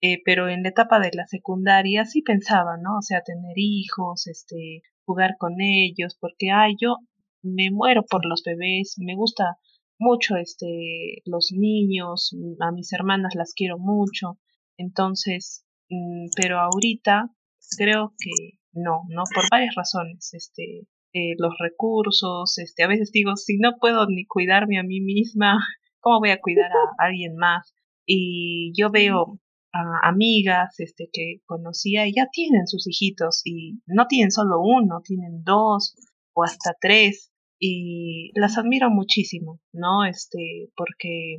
[0.02, 2.98] Eh, pero en la etapa de la secundaria sí pensaba, ¿no?
[2.98, 6.96] O sea, tener hijos, este, jugar con ellos, porque, ay, yo
[7.42, 9.58] me muero por los bebés, me gusta
[9.98, 14.38] mucho este los niños, a mis hermanas las quiero mucho,
[14.78, 17.30] entonces, mm, pero ahorita
[17.76, 23.36] creo que no, no por varias razones, este eh, los recursos, este a veces digo,
[23.36, 25.58] si no puedo ni cuidarme a mí misma,
[26.00, 27.74] ¿cómo voy a cuidar a alguien más?
[28.06, 29.40] Y yo veo
[29.72, 35.00] a amigas este que conocía y ya tienen sus hijitos y no tienen solo uno,
[35.04, 35.94] tienen dos
[36.32, 40.04] o hasta tres y las admiro muchísimo, ¿no?
[40.04, 41.36] Este, porque,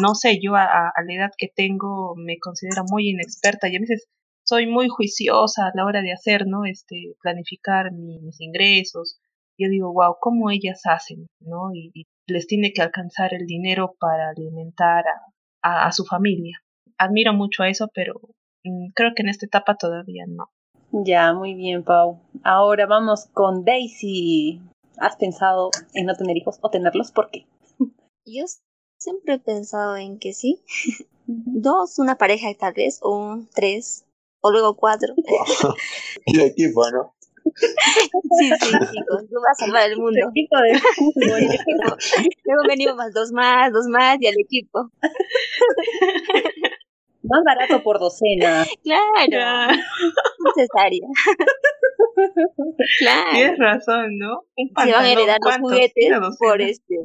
[0.00, 4.08] no sé, yo a, la edad que tengo me considero muy inexperta y a veces
[4.48, 6.64] soy muy juiciosa a la hora de hacer, ¿no?
[6.64, 9.20] Este, planificar mis ingresos.
[9.58, 11.74] Yo digo, wow, ¿cómo ellas hacen, ¿no?
[11.74, 15.04] Y, les tiene que alcanzar el dinero para alimentar
[15.62, 16.58] a, a, su familia.
[16.98, 18.20] Admiro mucho a eso, pero
[18.64, 20.50] mm, creo que en esta etapa todavía no.
[20.92, 22.20] Ya, muy bien, Pau.
[22.44, 24.60] Ahora vamos con Daisy.
[24.98, 27.12] ¿Has pensado en no tener hijos o tenerlos?
[27.12, 27.46] ¿Por qué?
[28.26, 28.44] Yo
[28.98, 30.62] siempre he pensado en que sí.
[31.26, 34.06] Dos, una pareja tal vez, o tres,
[34.40, 35.14] o luego cuatro.
[36.26, 37.14] el equipo, ¿no?
[37.54, 40.18] Sí, sí, chicos, tú vas a salvar el mundo.
[40.22, 40.72] El equipo de
[42.44, 44.90] Luego venimos más, dos más, dos más y al equipo.
[47.20, 48.64] Más barato por docena.
[48.82, 49.76] Claro.
[50.44, 51.06] Necesaria.
[53.00, 53.30] claro.
[53.32, 54.44] Tienes razón, ¿no?
[54.56, 56.96] Se van a heredar los juguetes por este.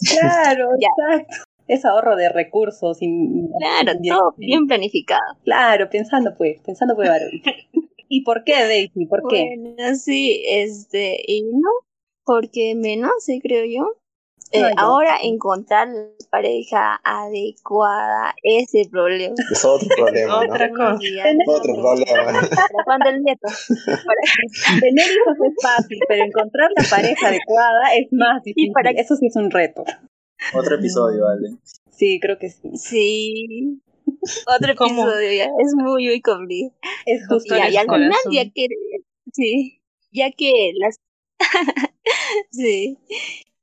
[0.00, 1.44] Claro, exacto.
[1.68, 2.98] Es ahorro de recursos.
[2.98, 5.36] claro, todo bien planificado.
[5.44, 7.30] Claro, pensando pues, pensando pues, varón.
[8.08, 9.06] ¿Y por qué, Daisy?
[9.06, 9.54] ¿Por qué?
[9.58, 11.70] Bueno, sí, este, y no,
[12.24, 13.98] porque menos, sí, creo yo.
[14.50, 19.34] Eh, ahora encontrar la pareja adecuada es el problema.
[19.50, 20.38] Es otro problema.
[20.38, 20.98] Otra cosa.
[21.46, 22.48] Otro problema.
[22.86, 23.46] ¿Para el nieto?
[24.80, 28.72] Tener hijos es fácil, pero encontrar la pareja adecuada es más difícil.
[28.72, 28.90] Para...
[28.92, 29.84] Eso sí es un reto.
[30.54, 31.56] Otro episodio, vale.
[31.90, 32.70] Sí, creo que sí.
[32.76, 33.82] Sí.
[34.46, 35.44] Otro episodio ya.
[35.44, 36.74] Es muy, muy complicado.
[37.06, 37.56] Es justo.
[37.56, 38.66] Y, al final, ya que.
[39.32, 39.80] Sí.
[40.12, 41.00] Ya que las.
[42.50, 42.98] sí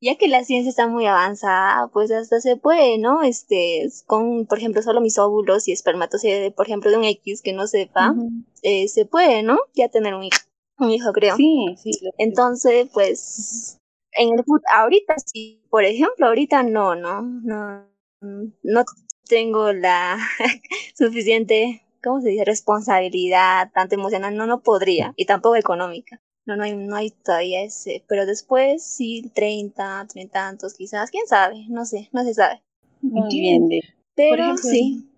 [0.06, 3.24] ya que la ciencia está muy avanzada, pues hasta se puede, ¿no?
[3.24, 7.54] Este, con, por ejemplo, solo mis óvulos y espermatozoides, por ejemplo, de un X que
[7.54, 8.14] no sepa,
[8.62, 9.58] eh, se puede, ¿no?
[9.74, 10.38] Ya tener un hijo,
[10.78, 11.36] un hijo creo.
[11.38, 11.92] Sí, sí.
[12.20, 13.80] Entonces, pues,
[14.16, 17.86] en el ahorita sí, por ejemplo, ahorita no, no, no,
[18.22, 18.84] no
[19.28, 20.18] tengo la
[20.98, 22.46] suficiente, ¿cómo se dice?
[22.46, 26.22] Responsabilidad, tanto emocional, no, no podría, y tampoco económica.
[26.46, 28.04] No, no hay, no hay todavía ese.
[28.08, 31.10] Pero después sí, 30, 30 tantos quizás.
[31.10, 31.66] ¿Quién sabe?
[31.70, 32.62] No sé, no se sabe.
[33.02, 33.68] Muy bien.
[34.14, 35.10] Pero sí.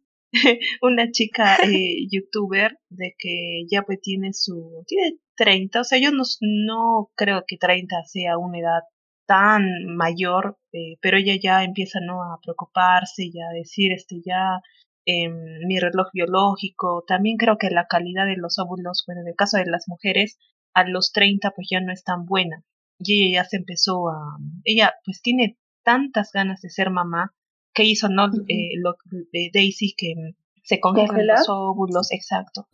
[0.82, 4.84] Una chica eh, youtuber de que ya pues tiene su...
[4.88, 8.82] Tiene 30, o sea, yo no, no creo que 30 sea una edad
[9.28, 12.24] tan mayor, eh, pero ella ya empieza ¿no?
[12.24, 14.60] a preocuparse y a decir, este, ya
[15.06, 19.36] eh, mi reloj biológico, también creo que la calidad de los óvulos, bueno, en el
[19.36, 20.38] caso de las mujeres,
[20.74, 22.64] a los 30 pues ya no es tan buena.
[23.00, 24.38] Y ella ya se empezó a...
[24.64, 27.34] Ella pues tiene tantas ganas de ser mamá
[27.78, 28.96] que hizo no eh, lo
[29.32, 30.16] de Daisy que
[30.64, 32.68] se congelan los óvulos, exacto.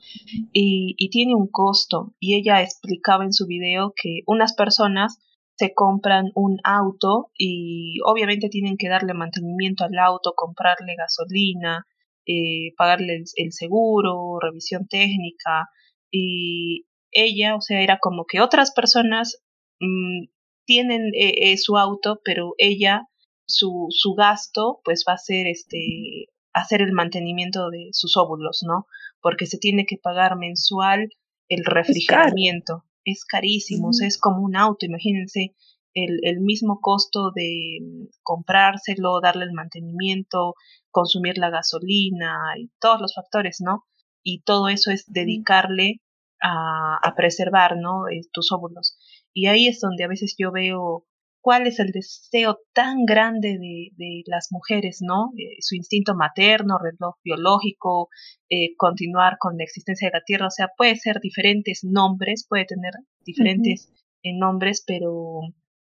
[0.53, 2.15] Y, y tiene un costo.
[2.19, 5.19] Y ella explicaba en su video que unas personas
[5.57, 11.85] se compran un auto y obviamente tienen que darle mantenimiento al auto, comprarle gasolina,
[12.25, 15.69] eh, pagarle el, el, seguro, revisión técnica.
[16.09, 19.43] Y ella, o sea, era como que otras personas
[19.79, 20.25] mm,
[20.65, 23.03] tienen eh, eh, su auto, pero ella,
[23.45, 28.87] su, su gasto, pues va a ser este, hacer el mantenimiento de sus óvulos, ¿no?
[29.21, 31.09] Porque se tiene que pagar mensual
[31.49, 32.83] el refrigeramiento.
[33.05, 35.55] Es, carísimo, o sea, es como un auto, imagínense.
[35.93, 40.55] el, el mismo costo de mm, comprárselo, darle el mantenimiento,
[40.91, 43.85] consumir la gasolina y todos los factores, ¿no?
[44.23, 46.01] Y todo eso es dedicarle
[46.41, 48.07] a, a preservar, ¿no?
[48.09, 48.97] Eh, tus óvulos.
[49.33, 51.05] Y ahí es donde a veces yo veo
[51.43, 55.31] cuál es el deseo tan grande de, de las mujeres, ¿no?
[55.37, 58.07] Eh, su instinto materno, reloj biológico,
[58.49, 62.63] eh, continuar con la existencia de la Tierra, o sea, puede ser diferentes nombres, puede
[62.63, 62.93] tener
[63.25, 63.91] diferentes
[64.23, 65.41] nombres, pero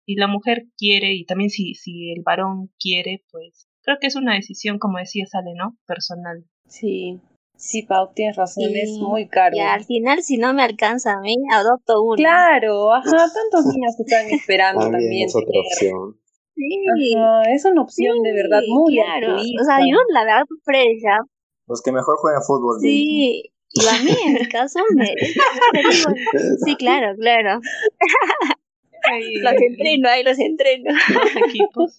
[0.05, 4.15] si la mujer quiere y también si, si el varón quiere, pues creo que es
[4.15, 5.75] una decisión, como decía Sale, ¿no?
[5.87, 6.45] Personal.
[6.67, 7.19] Sí,
[7.57, 9.55] sí, Pau, tienes razón, es muy caro.
[9.55, 12.15] Y al final, si no me alcanza a mí, adopto uno.
[12.15, 15.25] Claro, ajá, tantos niños que están esperando también.
[15.27, 16.17] es otra opción.
[16.55, 19.33] Sí, Ajá, es una opción de verdad muy claro.
[19.33, 19.61] altruista.
[19.61, 21.19] O sea, yo la verdad precia,
[21.67, 22.79] Los que mejor juegan fútbol.
[22.81, 23.51] sí.
[23.73, 25.13] Y a mí, en mi caso, me...
[26.65, 27.59] Sí, claro, claro.
[29.41, 30.91] Los entreno, ahí los entreno.
[30.91, 31.97] los equipos.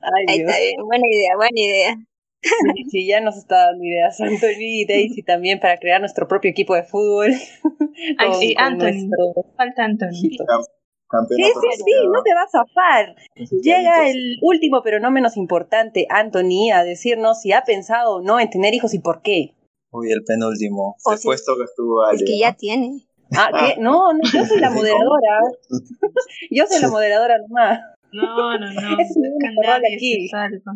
[0.00, 0.48] Ay, Ahí Dios.
[0.50, 1.96] está bien, buena idea, buena idea.
[2.76, 6.50] Sí, sí, ya nos está dando ideas Anthony y Daisy también para crear nuestro propio
[6.50, 7.32] equipo de fútbol.
[8.18, 8.84] Ay, con- sí, con Anthony.
[9.06, 10.12] nuestro- Falta Anthony.
[10.12, 10.36] Sí,
[11.36, 13.14] sí, sí, no te vas a zafar.
[13.62, 18.40] Llega el último, pero no menos importante, Anthony, a decirnos si ha pensado o no
[18.40, 19.54] en tener hijos y por qué.
[19.92, 20.96] Uy, el penúltimo.
[21.04, 21.28] O Se sí.
[21.28, 22.16] puesto que estuvo Ale.
[22.16, 23.06] Es que ya tiene.
[23.36, 23.80] Ah, ¿qué?
[23.80, 25.40] No, no, yo soy la moderadora.
[26.50, 27.80] Yo soy la moderadora nomás.
[28.12, 28.98] No, no, no.
[29.00, 29.16] Es
[29.62, 30.28] nadie aquí.
[30.28, 30.72] se salva.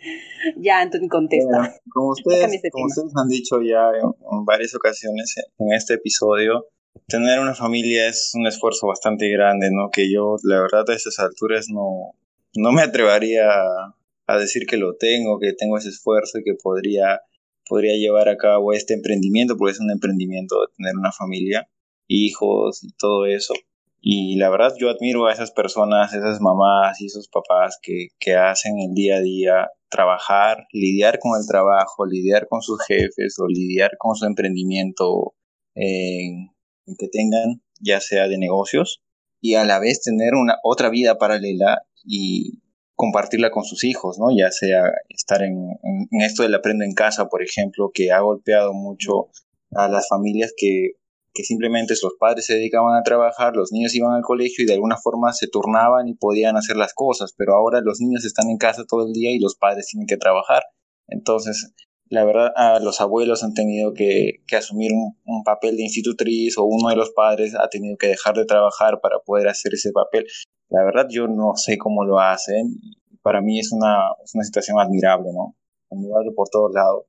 [0.56, 1.74] Ya, Anthony contesta.
[1.92, 6.66] Como ustedes, como ustedes han dicho ya en, en varias ocasiones en este episodio,
[7.06, 9.90] tener una familia es un esfuerzo bastante grande, ¿no?
[9.90, 12.14] Que yo, la verdad, a estas alturas no,
[12.54, 13.96] no me atrevería a,
[14.26, 17.20] a decir que lo tengo, que tengo ese esfuerzo y que podría,
[17.68, 21.68] podría llevar a cabo este emprendimiento, porque es un emprendimiento de tener una familia,
[22.06, 23.54] hijos y todo eso.
[24.00, 28.34] Y la verdad yo admiro a esas personas, esas mamás y esos papás que, que
[28.34, 33.46] hacen el día a día trabajar, lidiar con el trabajo, lidiar con sus jefes o
[33.46, 35.34] lidiar con su emprendimiento
[35.74, 36.50] en,
[36.86, 39.02] en que tengan, ya sea de negocios,
[39.40, 42.62] y a la vez tener una otra vida paralela y
[42.94, 44.26] compartirla con sus hijos, ¿no?
[44.36, 48.20] Ya sea estar en, en, en esto del aprendo en casa, por ejemplo, que ha
[48.20, 49.28] golpeado mucho
[49.72, 50.92] a las familias que
[51.32, 54.74] que simplemente los padres se dedicaban a trabajar, los niños iban al colegio y de
[54.74, 58.58] alguna forma se turnaban y podían hacer las cosas, pero ahora los niños están en
[58.58, 60.62] casa todo el día y los padres tienen que trabajar.
[61.06, 61.72] Entonces,
[62.10, 66.64] la verdad, ah, los abuelos han tenido que, asumir un, un, papel de institutriz o
[66.64, 70.26] uno de los padres ha tenido que dejar de trabajar para poder hacer ese papel.
[70.68, 72.76] La verdad, yo no sé cómo lo hacen.
[73.22, 75.56] Para mí es una, es una situación admirable, ¿no?
[75.90, 77.04] Admirable por todos lados.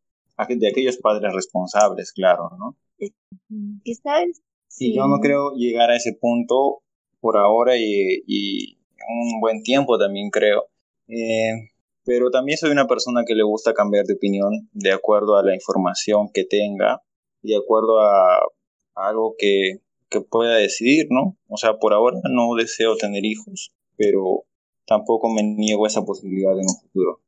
[0.49, 2.75] De aquellos padres responsables, claro, ¿no?
[3.09, 4.41] ¿Qué sabes?
[4.67, 4.91] Sí.
[4.91, 6.81] Y yo no creo llegar a ese punto
[7.19, 8.77] por ahora y, y
[9.07, 10.65] un buen tiempo también creo.
[11.07, 11.71] Eh,
[12.03, 15.53] pero también soy una persona que le gusta cambiar de opinión de acuerdo a la
[15.53, 17.01] información que tenga
[17.43, 21.37] y de acuerdo a, a algo que, que, pueda decidir, ¿no?
[21.47, 24.45] O sea, por ahora no deseo tener hijos, pero
[24.85, 27.19] tampoco me niego esa posibilidad en un futuro.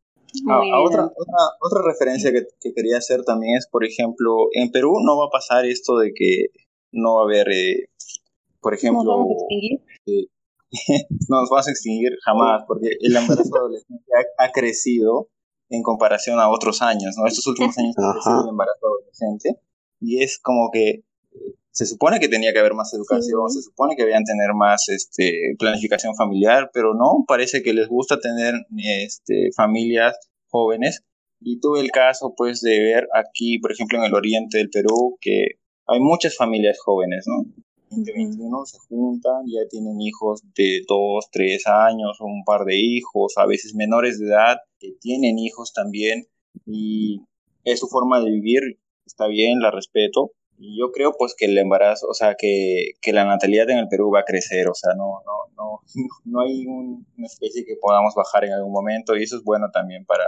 [0.49, 4.71] A, a otra, otra, otra, referencia que, que, quería hacer también es, por ejemplo, en
[4.71, 6.47] Perú no va a pasar esto de que
[6.91, 7.89] no va a haber, eh,
[8.61, 9.79] por ejemplo, ¿Nos vamos a extinguir?
[10.07, 10.27] Eh,
[11.29, 15.29] no nos vamos a extinguir jamás, porque el embarazo adolescente ha, ha, crecido
[15.69, 17.27] en comparación a otros años, ¿no?
[17.27, 19.59] Estos últimos años ha crecido el embarazo adolescente
[19.99, 21.03] y es como que
[21.74, 23.57] se supone que tenía que haber más educación, sí.
[23.57, 28.19] se supone que debían tener más este, planificación familiar, pero no, parece que les gusta
[28.19, 30.15] tener este, familias
[30.49, 31.03] jóvenes.
[31.41, 35.17] Y tuve el caso, pues, de ver aquí, por ejemplo, en el oriente del Perú,
[35.19, 35.57] que
[35.88, 37.43] hay muchas familias jóvenes, ¿no?
[37.89, 43.34] De 21 se juntan, ya tienen hijos de 2, 3 años, un par de hijos,
[43.38, 46.28] a veces menores de edad, que tienen hijos también,
[46.67, 47.21] y
[47.63, 48.61] es su forma de vivir,
[49.05, 53.13] está bien, la respeto, y yo creo pues que el embarazo, o sea, que, que
[53.13, 55.81] la natalidad en el Perú va a crecer, o sea, no, no, no,
[56.25, 59.69] no hay un, una especie que podamos bajar en algún momento y eso es bueno
[59.71, 60.25] también para,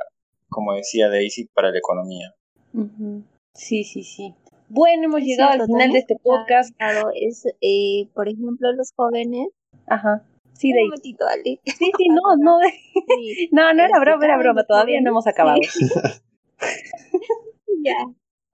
[0.50, 2.34] como decía Daisy, para la economía.
[2.74, 3.24] Uh -huh.
[3.54, 4.34] Sí, sí, sí.
[4.68, 6.76] Bueno, hemos llegado cierto, al final de este podcast.
[6.76, 9.50] Claro, es, eh, por ejemplo, los jóvenes.
[9.88, 10.24] Ajá.
[10.54, 11.60] Sí, Un momentito, Ale.
[11.66, 12.60] Sí, sí, no, no.
[12.94, 13.50] Sí.
[13.52, 14.64] No, no era broma, era broma.
[14.64, 15.60] Todavía no hemos acabado.
[15.70, 15.88] Sí.
[17.84, 18.04] ya.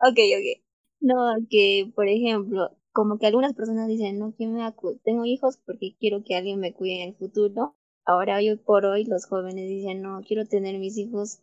[0.01, 0.61] Ok, ok.
[1.01, 4.61] No, que por ejemplo, como que algunas personas dicen, no, que me
[5.03, 7.75] tengo hijos porque quiero que alguien me cuide en el futuro.
[8.05, 11.41] Ahora, hoy por hoy, los jóvenes dicen, no, quiero tener mis hijos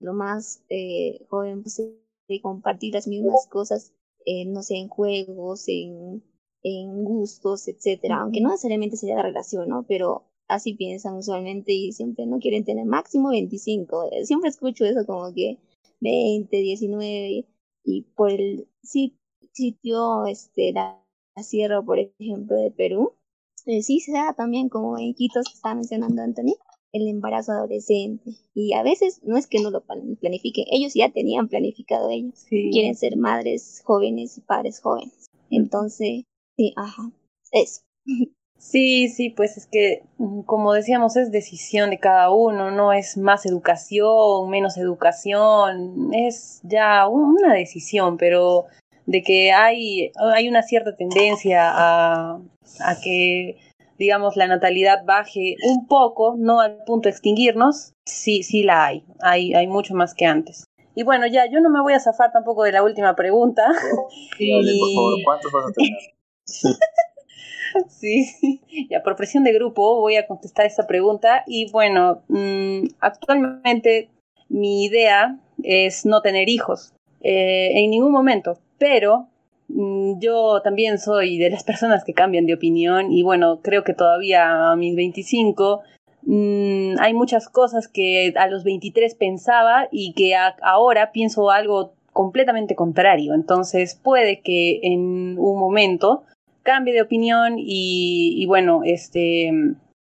[0.00, 1.98] lo más eh, joven posible
[2.42, 3.92] compartir las mismas cosas,
[4.24, 6.22] eh, no sé, en juegos, en,
[6.62, 9.84] en gustos, etcétera, aunque no necesariamente sería la relación, ¿no?
[9.88, 14.10] Pero así piensan usualmente y siempre no quieren tener máximo 25.
[14.12, 15.58] Eh, siempre escucho eso como que
[16.00, 17.46] 20, 19
[17.86, 21.02] y por el sitio, este, la,
[21.42, 23.12] sierra, por ejemplo, de Perú,
[23.66, 26.56] eh, sí se da también como en Quitos que estaba mencionando Anthony,
[26.92, 28.32] el embarazo adolescente.
[28.54, 32.44] Y a veces no es que no lo planifiquen, ellos ya tenían planificado ellos.
[32.48, 35.26] Quieren ser madres jóvenes y padres jóvenes.
[35.50, 36.24] Entonces,
[36.56, 37.12] sí, ajá,
[37.52, 37.82] eso.
[38.68, 43.16] Sí, sí, pues es que, mm, como decíamos, es decisión de cada uno, no es
[43.16, 48.64] más educación, menos educación, es ya una decisión, pero
[49.06, 52.40] de que hay, hay una cierta tendencia a,
[52.80, 53.56] a que,
[53.98, 59.04] digamos, la natalidad baje un poco, no al punto de extinguirnos, sí, sí la hay,
[59.20, 60.64] hay, hay mucho más que antes.
[60.96, 63.62] Y bueno, ya, yo no me voy a zafar tampoco de la última pregunta.
[64.36, 65.92] Sí, por favor, ¿cuántos vas a tener?
[67.88, 68.60] Sí,
[68.90, 71.44] ya por presión de grupo voy a contestar esta pregunta.
[71.46, 74.10] Y bueno, mm, actualmente
[74.48, 79.28] mi idea es no tener hijos eh, en ningún momento, pero
[79.68, 83.94] mm, yo también soy de las personas que cambian de opinión y bueno, creo que
[83.94, 85.82] todavía a mis 25
[86.22, 92.74] mm, hay muchas cosas que a los 23 pensaba y que ahora pienso algo completamente
[92.74, 93.34] contrario.
[93.34, 96.24] Entonces puede que en un momento
[96.66, 99.50] cambie de opinión y, bueno, este,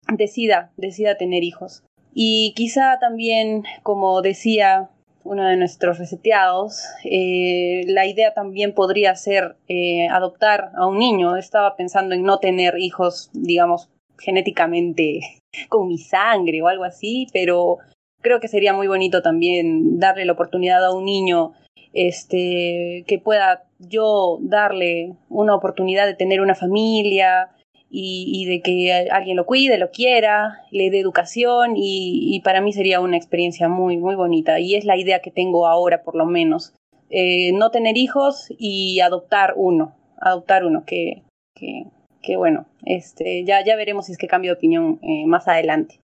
[0.06, 1.82] decida, decida tener hijos.
[2.14, 4.90] Y quizá también, como decía
[5.24, 11.36] uno de nuestros reseteados, eh, la idea también podría ser eh, adoptar a un niño.
[11.36, 13.88] Estaba pensando en no tener hijos, digamos,
[14.18, 15.20] genéticamente
[15.70, 17.78] con mi sangre o algo así, pero
[18.20, 21.54] creo que sería muy bonito también darle la oportunidad a un niño
[21.94, 27.50] este, que pueda yo darle una oportunidad de tener una familia
[27.94, 33.00] y, de que alguien lo cuide, lo quiera, le dé educación y, para mí sería
[33.00, 36.74] una experiencia muy, muy bonita y es la idea que tengo ahora por lo menos.
[37.10, 41.22] Eh, no tener hijos y adoptar uno, adoptar uno, que,
[41.54, 41.84] que,
[42.22, 46.00] que bueno, este, ya, ya veremos si es que cambio de opinión eh, más adelante.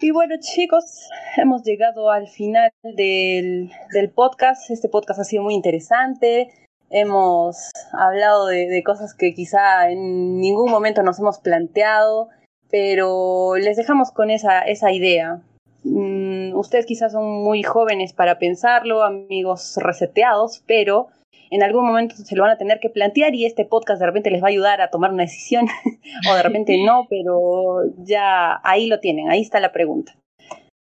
[0.00, 4.70] Y bueno chicos, hemos llegado al final del, del, podcast.
[4.70, 6.48] Este podcast ha sido muy interesante.
[6.94, 12.28] Hemos hablado de, de, cosas que quizá en ningún momento nos hemos planteado,
[12.70, 15.40] pero les dejamos con esa, esa idea.
[15.84, 21.08] Mm, ustedes quizás son muy jóvenes para pensarlo, amigos reseteados, pero
[21.50, 24.30] en algún momento se lo van a tener que plantear y este podcast de repente
[24.30, 25.66] les va a ayudar a tomar una decisión
[26.30, 30.14] o de repente no, pero ya ahí lo tienen, ahí está la pregunta.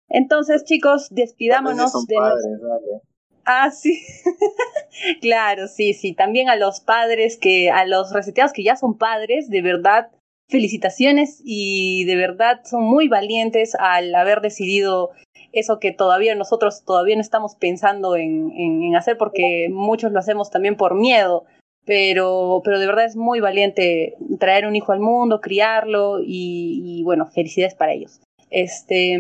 [0.07, 2.18] Entonces, chicos, despidámonos de
[3.46, 4.02] Ah, sí.
[5.22, 6.14] claro, sí, sí.
[6.14, 10.10] También a los padres que, a los reseteados que ya son padres, de verdad,
[10.50, 15.12] felicitaciones y de verdad son muy valientes al haber decidido
[15.54, 20.50] eso que todavía nosotros todavía no estamos pensando en, en, hacer porque muchos lo hacemos
[20.50, 21.46] también por miedo,
[21.86, 27.28] pero, pero de verdad es muy valiente traer un hijo al mundo, criarlo y, bueno,
[27.28, 28.22] felicidades para ellos.
[28.50, 29.18] Este,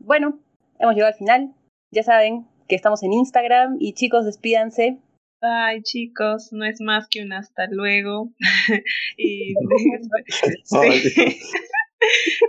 [0.00, 0.38] bueno,
[0.78, 1.54] hemos llegado al final,
[1.90, 3.76] ya saben que estamos en Instagram.
[3.80, 5.00] Y chicos, despídanse.
[5.40, 8.30] Ay, chicos, no es más que un hasta luego.
[9.16, 9.54] y,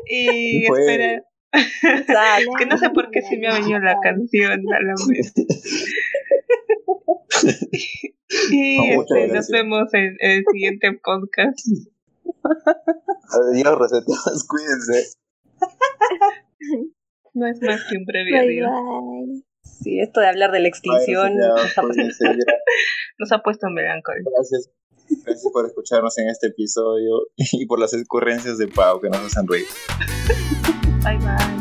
[0.07, 1.24] y espera,
[2.57, 4.93] que no sé por qué se me ha venido la canción a la
[8.51, 11.59] y este, nos vemos en, el siguiente podcast.
[13.30, 15.18] Adiós, reseteados, cuídense.
[17.34, 18.70] No es más que un previo adiós.
[19.82, 21.82] Sí, esto de hablar de la extinción nos, ha
[23.20, 24.32] nos, ha puesto melancólico.
[24.36, 24.70] Gracias.
[25.24, 29.48] Gracias por escucharnos en este episodio y por las ocurrencias de Pau que nos hacen
[29.48, 29.66] reír.
[31.04, 31.57] Bye bye.